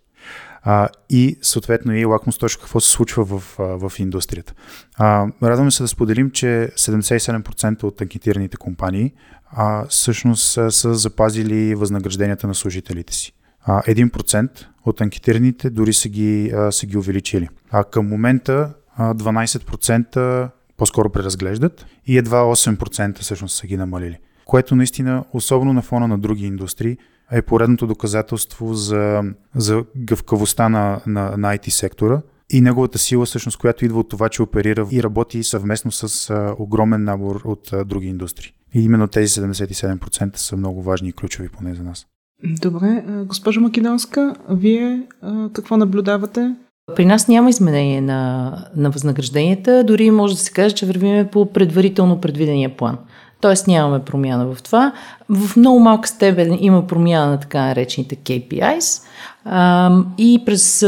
А, 0.62 0.88
и 1.10 1.38
съответно 1.42 1.96
и 1.96 2.04
лакмус 2.04 2.38
точка 2.38 2.62
какво 2.62 2.80
се 2.80 2.90
случва 2.90 3.24
в, 3.24 3.56
в 3.58 3.92
индустрията. 3.98 4.54
А, 4.96 5.26
радваме 5.42 5.70
се 5.70 5.82
да 5.82 5.88
споделим, 5.88 6.30
че 6.30 6.46
77% 6.76 7.82
от 7.84 8.00
анкетираните 8.00 8.56
компании 8.56 9.12
а, 9.50 9.86
всъщност 9.86 10.58
са, 10.70 10.94
запазили 10.94 11.74
възнагражденията 11.74 12.46
на 12.46 12.54
служителите 12.54 13.14
си. 13.14 13.32
1% 13.68 14.66
от 14.84 15.00
анкетираните 15.00 15.70
дори 15.70 15.92
са 15.92 16.08
ги, 16.08 16.52
са 16.70 16.86
ги 16.86 16.96
увеличили. 16.96 17.48
А 17.70 17.84
към 17.84 18.08
момента 18.08 18.74
12% 18.98 20.50
по-скоро 20.76 21.10
преразглеждат 21.10 21.86
и 22.06 22.18
едва 22.18 22.42
8% 22.42 23.18
всъщност 23.18 23.56
са 23.56 23.66
ги 23.66 23.76
намалили. 23.76 24.18
Което 24.44 24.76
наистина, 24.76 25.24
особено 25.32 25.72
на 25.72 25.82
фона 25.82 26.08
на 26.08 26.18
други 26.18 26.46
индустрии, 26.46 26.96
е 27.32 27.42
поредното 27.42 27.86
доказателство 27.86 28.74
за, 28.74 29.22
за 29.54 29.84
гъвкавостта 29.96 30.68
на, 30.68 31.00
на, 31.06 31.36
на 31.36 31.56
IT 31.56 31.68
сектора 31.68 32.20
и 32.50 32.60
неговата 32.60 32.98
сила, 32.98 33.26
всъщност, 33.26 33.58
която 33.58 33.84
идва 33.84 34.00
от 34.00 34.08
това, 34.08 34.28
че 34.28 34.42
оперира 34.42 34.86
и 34.90 35.02
работи 35.02 35.44
съвместно 35.44 35.92
с 35.92 36.30
а, 36.30 36.54
огромен 36.58 37.04
набор 37.04 37.40
от 37.44 37.72
а, 37.72 37.84
други 37.84 38.06
индустрии. 38.06 38.52
И 38.74 38.84
именно 38.84 39.08
тези 39.08 39.40
77% 39.40 40.36
са 40.36 40.56
много 40.56 40.82
важни 40.82 41.08
и 41.08 41.12
ключови 41.12 41.48
поне 41.48 41.74
за 41.74 41.82
нас. 41.82 42.06
Добре. 42.44 43.04
Госпожо 43.26 43.60
Македонска, 43.60 44.34
вие 44.50 45.02
какво 45.52 45.76
наблюдавате? 45.76 46.54
При 46.96 47.06
нас 47.06 47.28
няма 47.28 47.50
изменение 47.50 48.00
на, 48.00 48.52
на 48.76 48.90
възнагражденията, 48.90 49.84
дори 49.84 50.10
може 50.10 50.34
да 50.34 50.40
се 50.40 50.52
каже, 50.52 50.74
че 50.74 50.86
вървиме 50.86 51.28
по 51.32 51.46
предварително 51.46 52.20
предвидения 52.20 52.76
план. 52.76 52.98
Тоест 53.40 53.66
нямаме 53.66 54.04
промяна 54.04 54.54
в 54.54 54.62
това. 54.62 54.92
В 55.28 55.56
много 55.56 55.80
малка 55.80 56.08
степен 56.08 56.58
има 56.60 56.86
промяна 56.86 57.30
на 57.30 57.40
така 57.40 57.60
наречените 57.60 58.16
KPIs 58.16 59.02
а, 59.44 59.90
и 60.18 60.42
през 60.46 60.80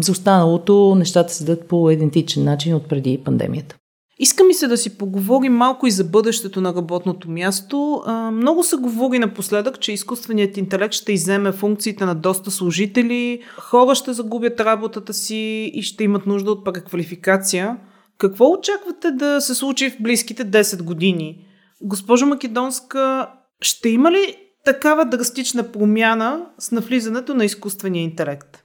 за 0.00 0.12
останалото 0.12 0.94
нещата 0.94 1.32
се 1.32 1.44
дадат 1.44 1.68
по 1.68 1.90
идентичен 1.90 2.44
начин 2.44 2.74
от 2.74 2.88
преди 2.88 3.18
пандемията. 3.24 3.76
Иска 4.18 4.44
ми 4.44 4.54
се 4.54 4.66
да 4.66 4.76
си 4.76 4.98
поговорим 4.98 5.52
малко 5.52 5.86
и 5.86 5.90
за 5.90 6.04
бъдещето 6.04 6.60
на 6.60 6.74
работното 6.74 7.30
място. 7.30 8.02
Много 8.32 8.62
се 8.62 8.76
говори 8.76 9.18
напоследък, 9.18 9.80
че 9.80 9.92
изкуственият 9.92 10.56
интелект 10.56 10.94
ще 10.94 11.12
иземе 11.12 11.52
функциите 11.52 12.04
на 12.04 12.14
доста 12.14 12.50
служители, 12.50 13.42
хора 13.58 13.94
ще 13.94 14.12
загубят 14.12 14.60
работата 14.60 15.14
си 15.14 15.70
и 15.74 15.82
ще 15.82 16.04
имат 16.04 16.26
нужда 16.26 16.50
от 16.50 16.64
преквалификация. 16.64 17.76
Какво 18.18 18.50
очаквате 18.50 19.10
да 19.10 19.40
се 19.40 19.54
случи 19.54 19.90
в 19.90 19.96
близките 20.00 20.44
10 20.44 20.82
години? 20.82 21.46
Госпожо 21.80 22.26
Македонска, 22.26 23.30
ще 23.60 23.88
има 23.88 24.12
ли 24.12 24.36
такава 24.64 25.04
драстична 25.04 25.72
промяна 25.72 26.46
с 26.58 26.72
навлизането 26.72 27.34
на 27.34 27.44
изкуствения 27.44 28.02
интелект? 28.02 28.62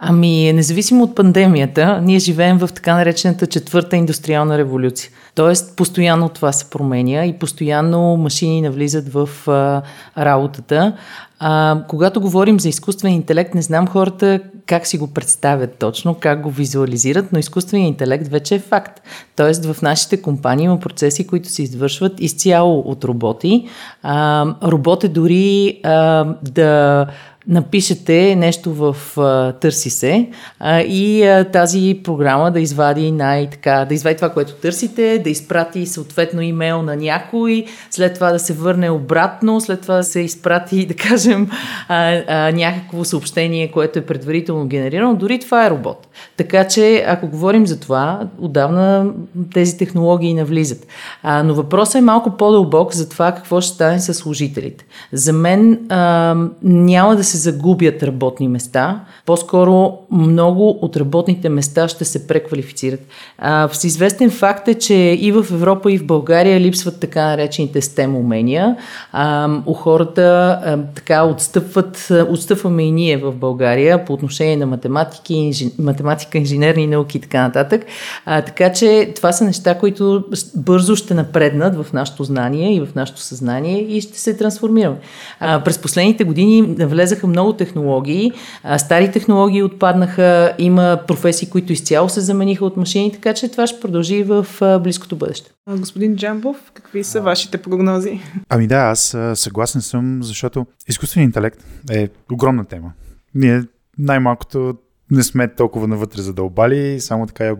Ами, 0.00 0.52
независимо 0.52 1.04
от 1.04 1.14
пандемията, 1.14 2.00
ние 2.02 2.18
живеем 2.18 2.58
в 2.58 2.68
така 2.74 2.94
наречената 2.94 3.46
четвърта 3.46 3.96
индустриална 3.96 4.58
революция. 4.58 5.10
Тоест, 5.34 5.76
постоянно 5.76 6.28
това 6.28 6.52
се 6.52 6.70
променя 6.70 7.24
и 7.24 7.38
постоянно 7.38 8.16
машини 8.16 8.60
навлизат 8.60 9.12
в 9.12 9.28
а, 9.46 9.82
работата. 10.24 10.96
А, 11.38 11.82
когато 11.88 12.20
говорим 12.20 12.60
за 12.60 12.68
изкуствен 12.68 13.12
интелект, 13.12 13.54
не 13.54 13.62
знам 13.62 13.86
хората 13.86 14.40
как 14.66 14.86
си 14.86 14.98
го 14.98 15.06
представят 15.06 15.74
точно, 15.78 16.14
как 16.14 16.40
го 16.40 16.50
визуализират, 16.50 17.32
но 17.32 17.38
изкуственият 17.38 17.88
интелект 17.88 18.28
вече 18.28 18.54
е 18.54 18.58
факт. 18.58 19.00
Тоест, 19.36 19.64
в 19.64 19.82
нашите 19.82 20.22
компании 20.22 20.64
има 20.64 20.80
процеси, 20.80 21.26
които 21.26 21.48
се 21.48 21.62
извършват 21.62 22.20
изцяло 22.20 22.78
от 22.80 23.04
роботи. 23.04 23.68
А, 24.02 24.46
робот 24.62 25.04
е 25.04 25.08
дори 25.08 25.80
а, 25.84 26.24
да 26.42 27.06
напишете 27.48 28.36
нещо 28.36 28.74
в 28.74 28.96
а, 29.18 29.52
Търси 29.52 29.90
се 29.90 30.28
а, 30.60 30.80
и 30.80 31.24
а, 31.24 31.44
тази 31.44 32.00
програма 32.04 32.50
да 32.50 32.60
извади 32.60 33.12
най-така, 33.12 33.84
да 33.88 33.94
извади 33.94 34.16
това, 34.16 34.28
което 34.28 34.54
търсите, 34.54 35.18
да 35.18 35.30
изпрати 35.30 35.86
съответно 35.86 36.40
имейл 36.40 36.82
на 36.82 36.96
някой, 36.96 37.64
след 37.90 38.14
това 38.14 38.32
да 38.32 38.38
се 38.38 38.52
върне 38.52 38.90
обратно, 38.90 39.60
след 39.60 39.80
това 39.80 39.96
да 39.96 40.04
се 40.04 40.20
изпрати, 40.20 40.86
да 40.88 40.94
кажем, 40.94 41.50
а, 41.88 42.22
а, 42.28 42.52
някакво 42.52 43.04
съобщение, 43.04 43.70
което 43.70 43.98
е 43.98 44.06
предварително 44.06 44.66
генерирано. 44.66 45.14
Дори 45.14 45.38
това 45.38 45.66
е 45.66 45.70
робот. 45.70 46.07
Така 46.36 46.68
че, 46.68 47.04
ако 47.06 47.28
говорим 47.28 47.66
за 47.66 47.80
това, 47.80 48.20
отдавна 48.40 49.06
тези 49.54 49.78
технологии 49.78 50.34
навлизат. 50.34 50.86
А, 51.22 51.42
но 51.42 51.54
въпросът 51.54 51.94
е 51.94 52.00
малко 52.00 52.30
по-дълбок 52.30 52.94
за 52.94 53.08
това 53.08 53.32
какво 53.32 53.60
ще 53.60 53.74
стане 53.74 54.00
с 54.00 54.14
служителите. 54.14 54.84
За 55.12 55.32
мен 55.32 55.78
а, 55.88 56.34
няма 56.62 57.16
да 57.16 57.24
се 57.24 57.36
загубят 57.36 58.02
работни 58.02 58.48
места, 58.48 59.00
по-скоро 59.26 59.92
много 60.10 60.78
от 60.82 60.96
работните 60.96 61.48
места 61.48 61.88
ще 61.88 62.04
се 62.04 62.26
преквалифицират. 62.26 63.00
А, 63.38 63.68
всеизвестен 63.68 64.30
факт 64.30 64.68
е, 64.68 64.74
че 64.74 64.94
и 64.94 65.32
в 65.32 65.46
Европа, 65.52 65.92
и 65.92 65.98
в 65.98 66.06
България 66.06 66.60
липсват 66.60 67.00
така 67.00 67.26
наречените 67.26 67.80
STEM 67.80 68.16
умения. 68.16 68.76
А, 69.12 69.50
у 69.66 69.72
хората 69.72 70.22
а, 70.64 70.78
така 70.94 71.24
отстъпват, 71.24 72.12
отстъпваме 72.30 72.82
и 72.82 72.92
ние 72.92 73.16
в 73.16 73.32
България 73.32 74.04
по 74.04 74.12
отношение 74.12 74.56
на 74.56 74.66
математики, 74.66 75.34
инжи, 75.34 75.70
математика, 76.08 76.38
инженерни 76.38 76.86
науки 76.86 77.18
и 77.18 77.20
така 77.20 77.42
нататък. 77.42 77.84
А, 78.24 78.42
така 78.42 78.72
че 78.72 79.12
това 79.16 79.32
са 79.32 79.44
неща, 79.44 79.78
които 79.78 80.24
бързо 80.56 80.96
ще 80.96 81.14
напреднат 81.14 81.76
в 81.76 81.92
нашето 81.92 82.24
знание 82.24 82.74
и 82.74 82.80
в 82.80 82.94
нашето 82.94 83.20
съзнание 83.20 83.80
и 83.80 84.00
ще 84.00 84.18
се 84.18 84.36
трансформираме. 84.36 84.96
А, 85.40 85.64
през 85.64 85.78
последните 85.78 86.24
години 86.24 86.62
влезаха 86.62 87.26
много 87.26 87.52
технологии, 87.52 88.32
а, 88.62 88.78
стари 88.78 89.12
технологии 89.12 89.62
отпаднаха, 89.62 90.54
има 90.58 90.98
професии, 91.06 91.50
които 91.50 91.72
изцяло 91.72 92.08
се 92.08 92.20
замениха 92.20 92.64
от 92.64 92.76
машини, 92.76 93.12
така 93.12 93.34
че 93.34 93.48
това 93.48 93.66
ще 93.66 93.80
продължи 93.80 94.22
в 94.22 94.46
близкото 94.82 95.16
бъдеще. 95.16 95.50
Господин 95.70 96.16
Джамбов, 96.16 96.56
какви 96.74 97.04
са 97.04 97.20
вашите 97.20 97.58
прогнози? 97.58 98.20
Ами 98.48 98.66
да, 98.66 98.76
аз 98.76 99.16
съгласен 99.34 99.80
съм, 99.80 100.18
защото 100.22 100.66
изкуственият 100.88 101.28
интелект 101.28 101.64
е 101.90 102.08
огромна 102.32 102.64
тема. 102.64 102.92
Ние 103.34 103.62
най-малкото 103.98 104.74
не 105.10 105.22
сме 105.22 105.54
толкова 105.54 105.88
навътре 105.88 106.22
задълбали, 106.22 107.00
само 107.00 107.26
така 107.26 107.44
я 107.44 107.56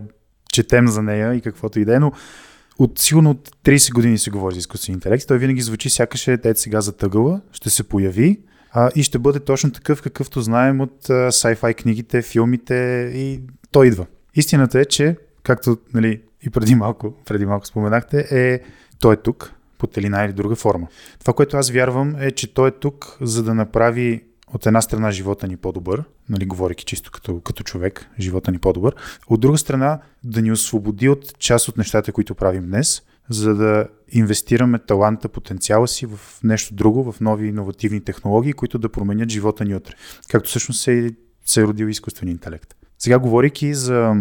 четем 0.53 0.87
за 0.87 1.01
нея 1.01 1.33
и 1.33 1.41
каквото 1.41 1.79
и 1.79 1.85
да 1.85 1.95
е, 1.95 1.99
но 1.99 2.11
от 2.79 2.99
сигурно 2.99 3.29
от 3.29 3.49
30 3.63 3.93
години 3.93 4.17
се 4.17 4.31
говори 4.31 4.53
за 4.53 4.59
изкуствен 4.59 4.93
интелект. 4.95 5.27
Той 5.27 5.37
винаги 5.37 5.61
звучи 5.61 5.89
сякаш 5.89 6.27
е 6.27 6.37
те 6.37 6.55
сега 6.55 6.81
затъгъла, 6.81 7.41
ще 7.51 7.69
се 7.69 7.83
появи 7.83 8.39
а, 8.71 8.91
и 8.95 9.03
ще 9.03 9.19
бъде 9.19 9.39
точно 9.39 9.71
такъв, 9.71 10.01
какъвто 10.01 10.41
знаем 10.41 10.81
от 10.81 11.07
sci-fi 11.07 11.75
книгите, 11.75 12.21
филмите 12.21 13.11
и 13.15 13.41
той 13.71 13.87
идва. 13.87 14.05
Истината 14.35 14.79
е, 14.79 14.85
че, 14.85 15.17
както 15.43 15.77
нали, 15.93 16.21
и 16.45 16.49
преди 16.49 16.75
малко, 16.75 17.13
преди 17.25 17.45
малко 17.45 17.65
споменахте, 17.65 18.27
е 18.31 18.61
той 18.99 19.13
е 19.13 19.17
тук, 19.17 19.53
под 19.77 19.97
една 19.97 20.25
или 20.25 20.33
друга 20.33 20.55
форма. 20.55 20.87
Това, 21.19 21.33
което 21.33 21.57
аз 21.57 21.69
вярвам 21.71 22.15
е, 22.19 22.31
че 22.31 22.53
той 22.53 22.67
е 22.67 22.71
тук, 22.71 23.17
за 23.21 23.43
да 23.43 23.53
направи 23.53 24.23
от 24.53 24.65
една 24.65 24.81
страна 24.81 25.11
живота 25.11 25.47
ни 25.47 25.57
по-добър, 25.57 26.03
нали, 26.29 26.45
говоряки 26.45 26.85
чисто 26.85 27.11
като, 27.11 27.41
като 27.41 27.63
човек, 27.63 28.09
живота 28.19 28.51
ни 28.51 28.59
по-добър, 28.59 28.95
от 29.27 29.39
друга 29.39 29.57
страна 29.57 29.99
да 30.23 30.41
ни 30.41 30.51
освободи 30.51 31.09
от 31.09 31.39
част 31.39 31.67
от 31.67 31.77
нещата, 31.77 32.11
които 32.11 32.35
правим 32.35 32.65
днес, 32.65 33.01
за 33.29 33.55
да 33.55 33.87
инвестираме 34.11 34.79
таланта, 34.79 35.29
потенциала 35.29 35.87
си 35.87 36.05
в 36.05 36.19
нещо 36.43 36.73
друго, 36.73 37.11
в 37.11 37.19
нови 37.21 37.47
иновативни 37.47 38.01
технологии, 38.01 38.53
които 38.53 38.79
да 38.79 38.89
променят 38.89 39.29
живота 39.29 39.65
ни 39.65 39.75
утре. 39.75 39.93
Както 40.29 40.49
всъщност 40.49 40.81
се, 40.81 41.15
се 41.45 41.61
е 41.61 41.63
родил 41.63 41.85
изкуствен 41.85 42.29
интелект. 42.29 42.75
Сега, 42.99 43.19
говорейки 43.19 43.73
за, 43.73 44.13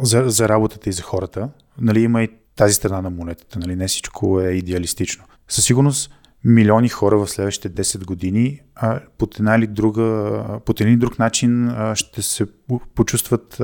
за, 0.00 0.24
за 0.26 0.48
работата 0.48 0.90
и 0.90 0.92
за 0.92 1.02
хората, 1.02 1.48
нали, 1.80 2.00
има 2.00 2.22
и 2.22 2.28
тази 2.56 2.74
страна 2.74 3.00
на 3.00 3.10
монетата. 3.10 3.58
Нали, 3.58 3.76
не 3.76 3.88
всичко 3.88 4.40
е 4.40 4.50
идеалистично. 4.50 5.24
Със 5.48 5.64
сигурност 5.64 6.10
милиони 6.44 6.88
хора 6.88 7.18
в 7.18 7.28
следващите 7.30 7.82
10 7.82 8.04
години 8.04 8.60
а, 8.74 9.00
по, 9.18 9.28
една 9.38 9.56
или 9.56 9.66
друга, 9.66 10.60
по 10.64 10.74
един 10.80 10.98
друг 10.98 11.18
начин 11.18 11.72
ще 11.94 12.22
се 12.22 12.46
почувстват 12.94 13.56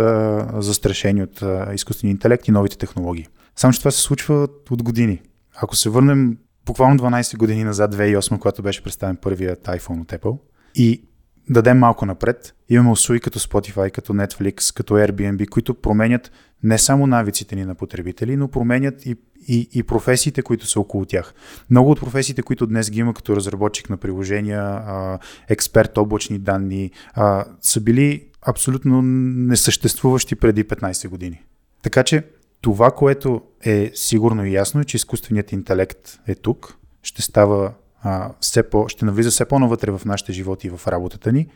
застрашени 0.59 1.23
от 1.23 1.43
изкуствения 1.75 2.13
интелект 2.13 2.49
и 2.49 2.51
новите 2.51 2.79
технологии. 2.79 3.27
Само, 3.57 3.73
че 3.73 3.79
това 3.79 3.91
се 3.91 4.01
случва 4.01 4.49
от 4.71 4.83
години. 4.83 5.23
Ако 5.55 5.77
се 5.77 5.91
върнем 5.91 6.39
буквално 6.67 6.99
12 6.99 7.37
години 7.37 7.65
назад, 7.65 7.95
2008, 7.95 8.39
когато 8.39 8.63
беше 8.63 8.83
представен 8.83 9.17
първият 9.17 9.65
iPhone 9.65 10.01
от 10.01 10.13
Apple, 10.13 10.39
и 10.75 11.03
дадем 11.51 11.79
малко 11.79 12.07
напред, 12.07 12.55
имаме 12.69 12.91
услуги 12.91 13.21
като 13.21 13.39
Spotify, 13.39 13.91
като 13.91 14.13
Netflix, 14.13 14.77
като 14.77 14.95
Airbnb, 14.95 15.49
които 15.49 15.75
променят 15.75 16.33
не 16.63 16.79
само 16.79 17.07
навиците 17.07 17.57
ни 17.57 17.65
на 17.65 17.75
потребители, 17.75 18.37
но 18.37 18.49
променят 18.49 19.07
и, 19.07 19.17
и, 19.49 19.69
и 19.75 19.83
професиите, 19.83 20.43
които 20.43 20.67
са 20.67 20.81
около 20.81 21.05
тях. 21.05 21.35
Много 21.71 21.91
от 21.91 22.01
професиите, 22.01 22.43
които 22.43 22.67
днес 22.67 22.91
ги 22.91 23.01
има 23.01 23.15
като 23.15 23.37
разработчик 23.37 23.91
на 23.91 23.97
приложения, 23.97 24.63
а, 24.63 25.19
експерт 25.49 25.99
облачни 25.99 26.39
данни, 26.39 26.91
а, 27.15 27.45
са 27.61 27.81
били 27.81 28.25
абсолютно 28.43 29.03
несъществуващи 29.03 30.35
преди 30.35 30.65
15 30.65 31.09
години. 31.09 31.43
Така 31.83 32.05
че 32.05 32.25
това, 32.61 32.91
което 32.91 33.43
е 33.65 33.91
сигурно 33.95 34.47
и 34.47 34.53
ясно, 34.53 34.81
е, 34.81 34.85
че 34.85 34.97
изкуственият 34.97 35.53
интелект 35.53 36.19
е 36.27 36.35
тук, 36.35 36.77
ще 37.03 37.23
става 37.23 37.73
а, 38.03 38.31
все 38.41 38.71
по, 38.71 38.89
ще 38.89 39.05
навлиза 39.05 39.31
все 39.31 39.45
по-навътре 39.45 39.91
в 39.91 40.01
нашите 40.05 40.33
животи 40.33 40.67
и 40.67 40.71
в 40.71 40.89
работата 40.89 41.33
ни. 41.33 41.49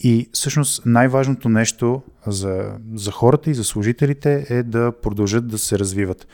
И 0.00 0.28
всъщност 0.32 0.86
най-важното 0.86 1.48
нещо 1.48 2.02
за, 2.26 2.78
за 2.94 3.10
хората 3.10 3.50
и 3.50 3.54
за 3.54 3.64
служителите 3.64 4.46
е 4.48 4.62
да 4.62 4.92
продължат 5.02 5.48
да 5.48 5.58
се 5.58 5.78
развиват 5.78 6.26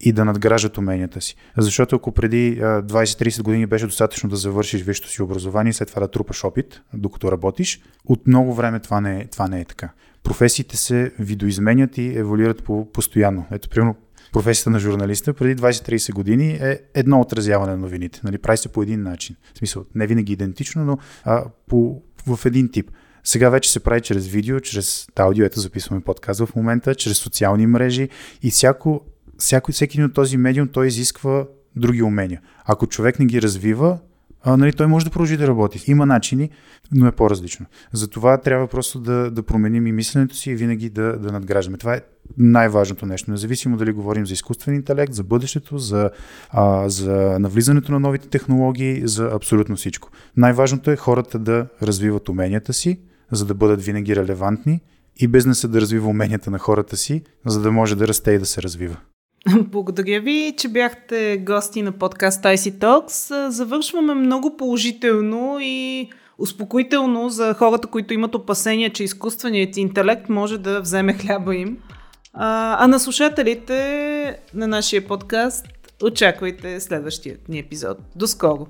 и 0.00 0.12
да 0.12 0.24
надграждат 0.24 0.78
уменията 0.78 1.20
си. 1.20 1.36
Защото 1.58 1.96
ако 1.96 2.12
преди 2.12 2.60
20-30 2.60 3.42
години 3.42 3.66
беше 3.66 3.86
достатъчно 3.86 4.30
да 4.30 4.36
завършиш 4.36 4.82
висшето 4.82 5.08
си 5.08 5.22
образование 5.22 5.72
след 5.72 5.88
това 5.88 6.00
да 6.00 6.08
трупаш 6.08 6.44
опит, 6.44 6.82
докато 6.94 7.32
работиш, 7.32 7.80
от 8.04 8.26
много 8.26 8.54
време 8.54 8.80
това 8.80 9.00
не, 9.00 9.20
е, 9.20 9.26
това 9.26 9.48
не 9.48 9.60
е 9.60 9.64
така. 9.64 9.92
Професиите 10.22 10.76
се 10.76 11.12
видоизменят 11.18 11.98
и 11.98 12.18
еволюират 12.18 12.64
по, 12.64 12.92
постоянно. 12.92 13.46
Ето, 13.50 13.68
примерно, 13.68 13.96
професията 14.32 14.70
на 14.70 14.78
журналиста 14.78 15.34
преди 15.34 15.62
20-30 15.62 16.12
години 16.12 16.50
е 16.50 16.80
едно 16.94 17.20
отразяване 17.20 17.72
на 17.72 17.78
новините. 17.78 18.20
Нали, 18.24 18.38
прави 18.38 18.56
се 18.56 18.68
по 18.68 18.82
един 18.82 19.02
начин. 19.02 19.36
В 19.54 19.58
смисъл, 19.58 19.84
не 19.94 20.06
винаги 20.06 20.32
идентично, 20.32 20.84
но 20.84 20.98
а, 21.24 21.44
по, 21.68 22.02
в 22.26 22.46
един 22.46 22.70
тип. 22.70 22.90
Сега 23.24 23.50
вече 23.50 23.72
се 23.72 23.80
прави 23.80 24.00
чрез 24.00 24.26
видео, 24.26 24.60
чрез 24.60 25.06
аудио, 25.16 25.44
ето 25.44 25.60
записваме 25.60 26.02
подкаст 26.02 26.44
в 26.44 26.56
момента, 26.56 26.94
чрез 26.94 27.18
социални 27.18 27.66
мрежи 27.66 28.08
и 28.42 28.50
всяко, 28.50 29.00
всяко, 29.38 29.72
всеки 29.72 29.96
един 29.96 30.04
от 30.04 30.14
този 30.14 30.36
медиум 30.36 30.68
той 30.68 30.86
изисква 30.86 31.46
други 31.76 32.02
умения. 32.02 32.40
Ако 32.64 32.86
човек 32.86 33.18
не 33.18 33.26
ги 33.26 33.42
развива, 33.42 33.98
а, 34.42 34.56
нали, 34.56 34.72
той 34.72 34.86
може 34.86 35.04
да 35.04 35.10
продължи 35.10 35.36
да 35.36 35.46
работи. 35.46 35.84
Има 35.86 36.06
начини, 36.06 36.50
но 36.92 37.06
е 37.06 37.12
по-различно. 37.12 37.66
Затова 37.92 38.38
трябва 38.38 38.66
просто 38.66 39.00
да, 39.00 39.30
да 39.30 39.42
променим 39.42 39.86
и 39.86 39.92
мисленето 39.92 40.36
си 40.36 40.50
и 40.50 40.54
винаги 40.54 40.90
да, 40.90 41.18
да 41.18 41.32
надграждаме. 41.32 41.78
Това 41.78 41.94
е 41.94 42.00
най-важното 42.38 43.06
нещо. 43.06 43.30
Независимо 43.30 43.76
дали 43.76 43.92
говорим 43.92 44.26
за 44.26 44.32
изкуствен 44.32 44.74
интелект, 44.74 45.12
за 45.12 45.24
бъдещето, 45.24 45.78
за, 45.78 46.10
а, 46.50 46.88
за 46.88 47.36
навлизането 47.40 47.92
на 47.92 48.00
новите 48.00 48.28
технологии, 48.28 49.02
за 49.04 49.30
абсолютно 49.32 49.76
всичко. 49.76 50.10
Най-важното 50.36 50.90
е 50.90 50.96
хората 50.96 51.38
да 51.38 51.66
развиват 51.82 52.28
уменията 52.28 52.72
си, 52.72 52.98
за 53.32 53.46
да 53.46 53.54
бъдат 53.54 53.82
винаги 53.82 54.16
релевантни 54.16 54.80
и 55.16 55.28
бизнеса 55.28 55.68
да 55.68 55.80
развива 55.80 56.08
уменията 56.08 56.50
на 56.50 56.58
хората 56.58 56.96
си, 56.96 57.22
за 57.46 57.60
да 57.60 57.72
може 57.72 57.96
да 57.96 58.08
расте 58.08 58.32
и 58.32 58.38
да 58.38 58.46
се 58.46 58.62
развива. 58.62 58.96
Благодаря 59.58 60.20
ви, 60.20 60.54
че 60.58 60.68
бяхте 60.68 61.42
гости 61.46 61.82
на 61.82 61.92
подкаст 61.92 62.42
IC 62.42 62.78
Talks. 62.78 63.48
Завършваме 63.48 64.14
много 64.14 64.56
положително 64.56 65.58
и 65.60 66.08
успокоително 66.38 67.28
за 67.28 67.54
хората, 67.54 67.88
които 67.88 68.14
имат 68.14 68.34
опасения, 68.34 68.90
че 68.90 69.04
изкуственият 69.04 69.76
интелект 69.76 70.28
може 70.28 70.58
да 70.58 70.80
вземе 70.80 71.12
хляба 71.12 71.56
им. 71.56 71.78
А, 72.32 72.84
а 72.84 72.88
на 72.88 73.00
слушателите 73.00 74.40
на 74.54 74.66
нашия 74.66 75.06
подкаст 75.06 75.66
очаквайте 76.02 76.80
следващия 76.80 77.36
ни 77.48 77.58
епизод. 77.58 77.98
До 78.16 78.26
скоро! 78.26 78.66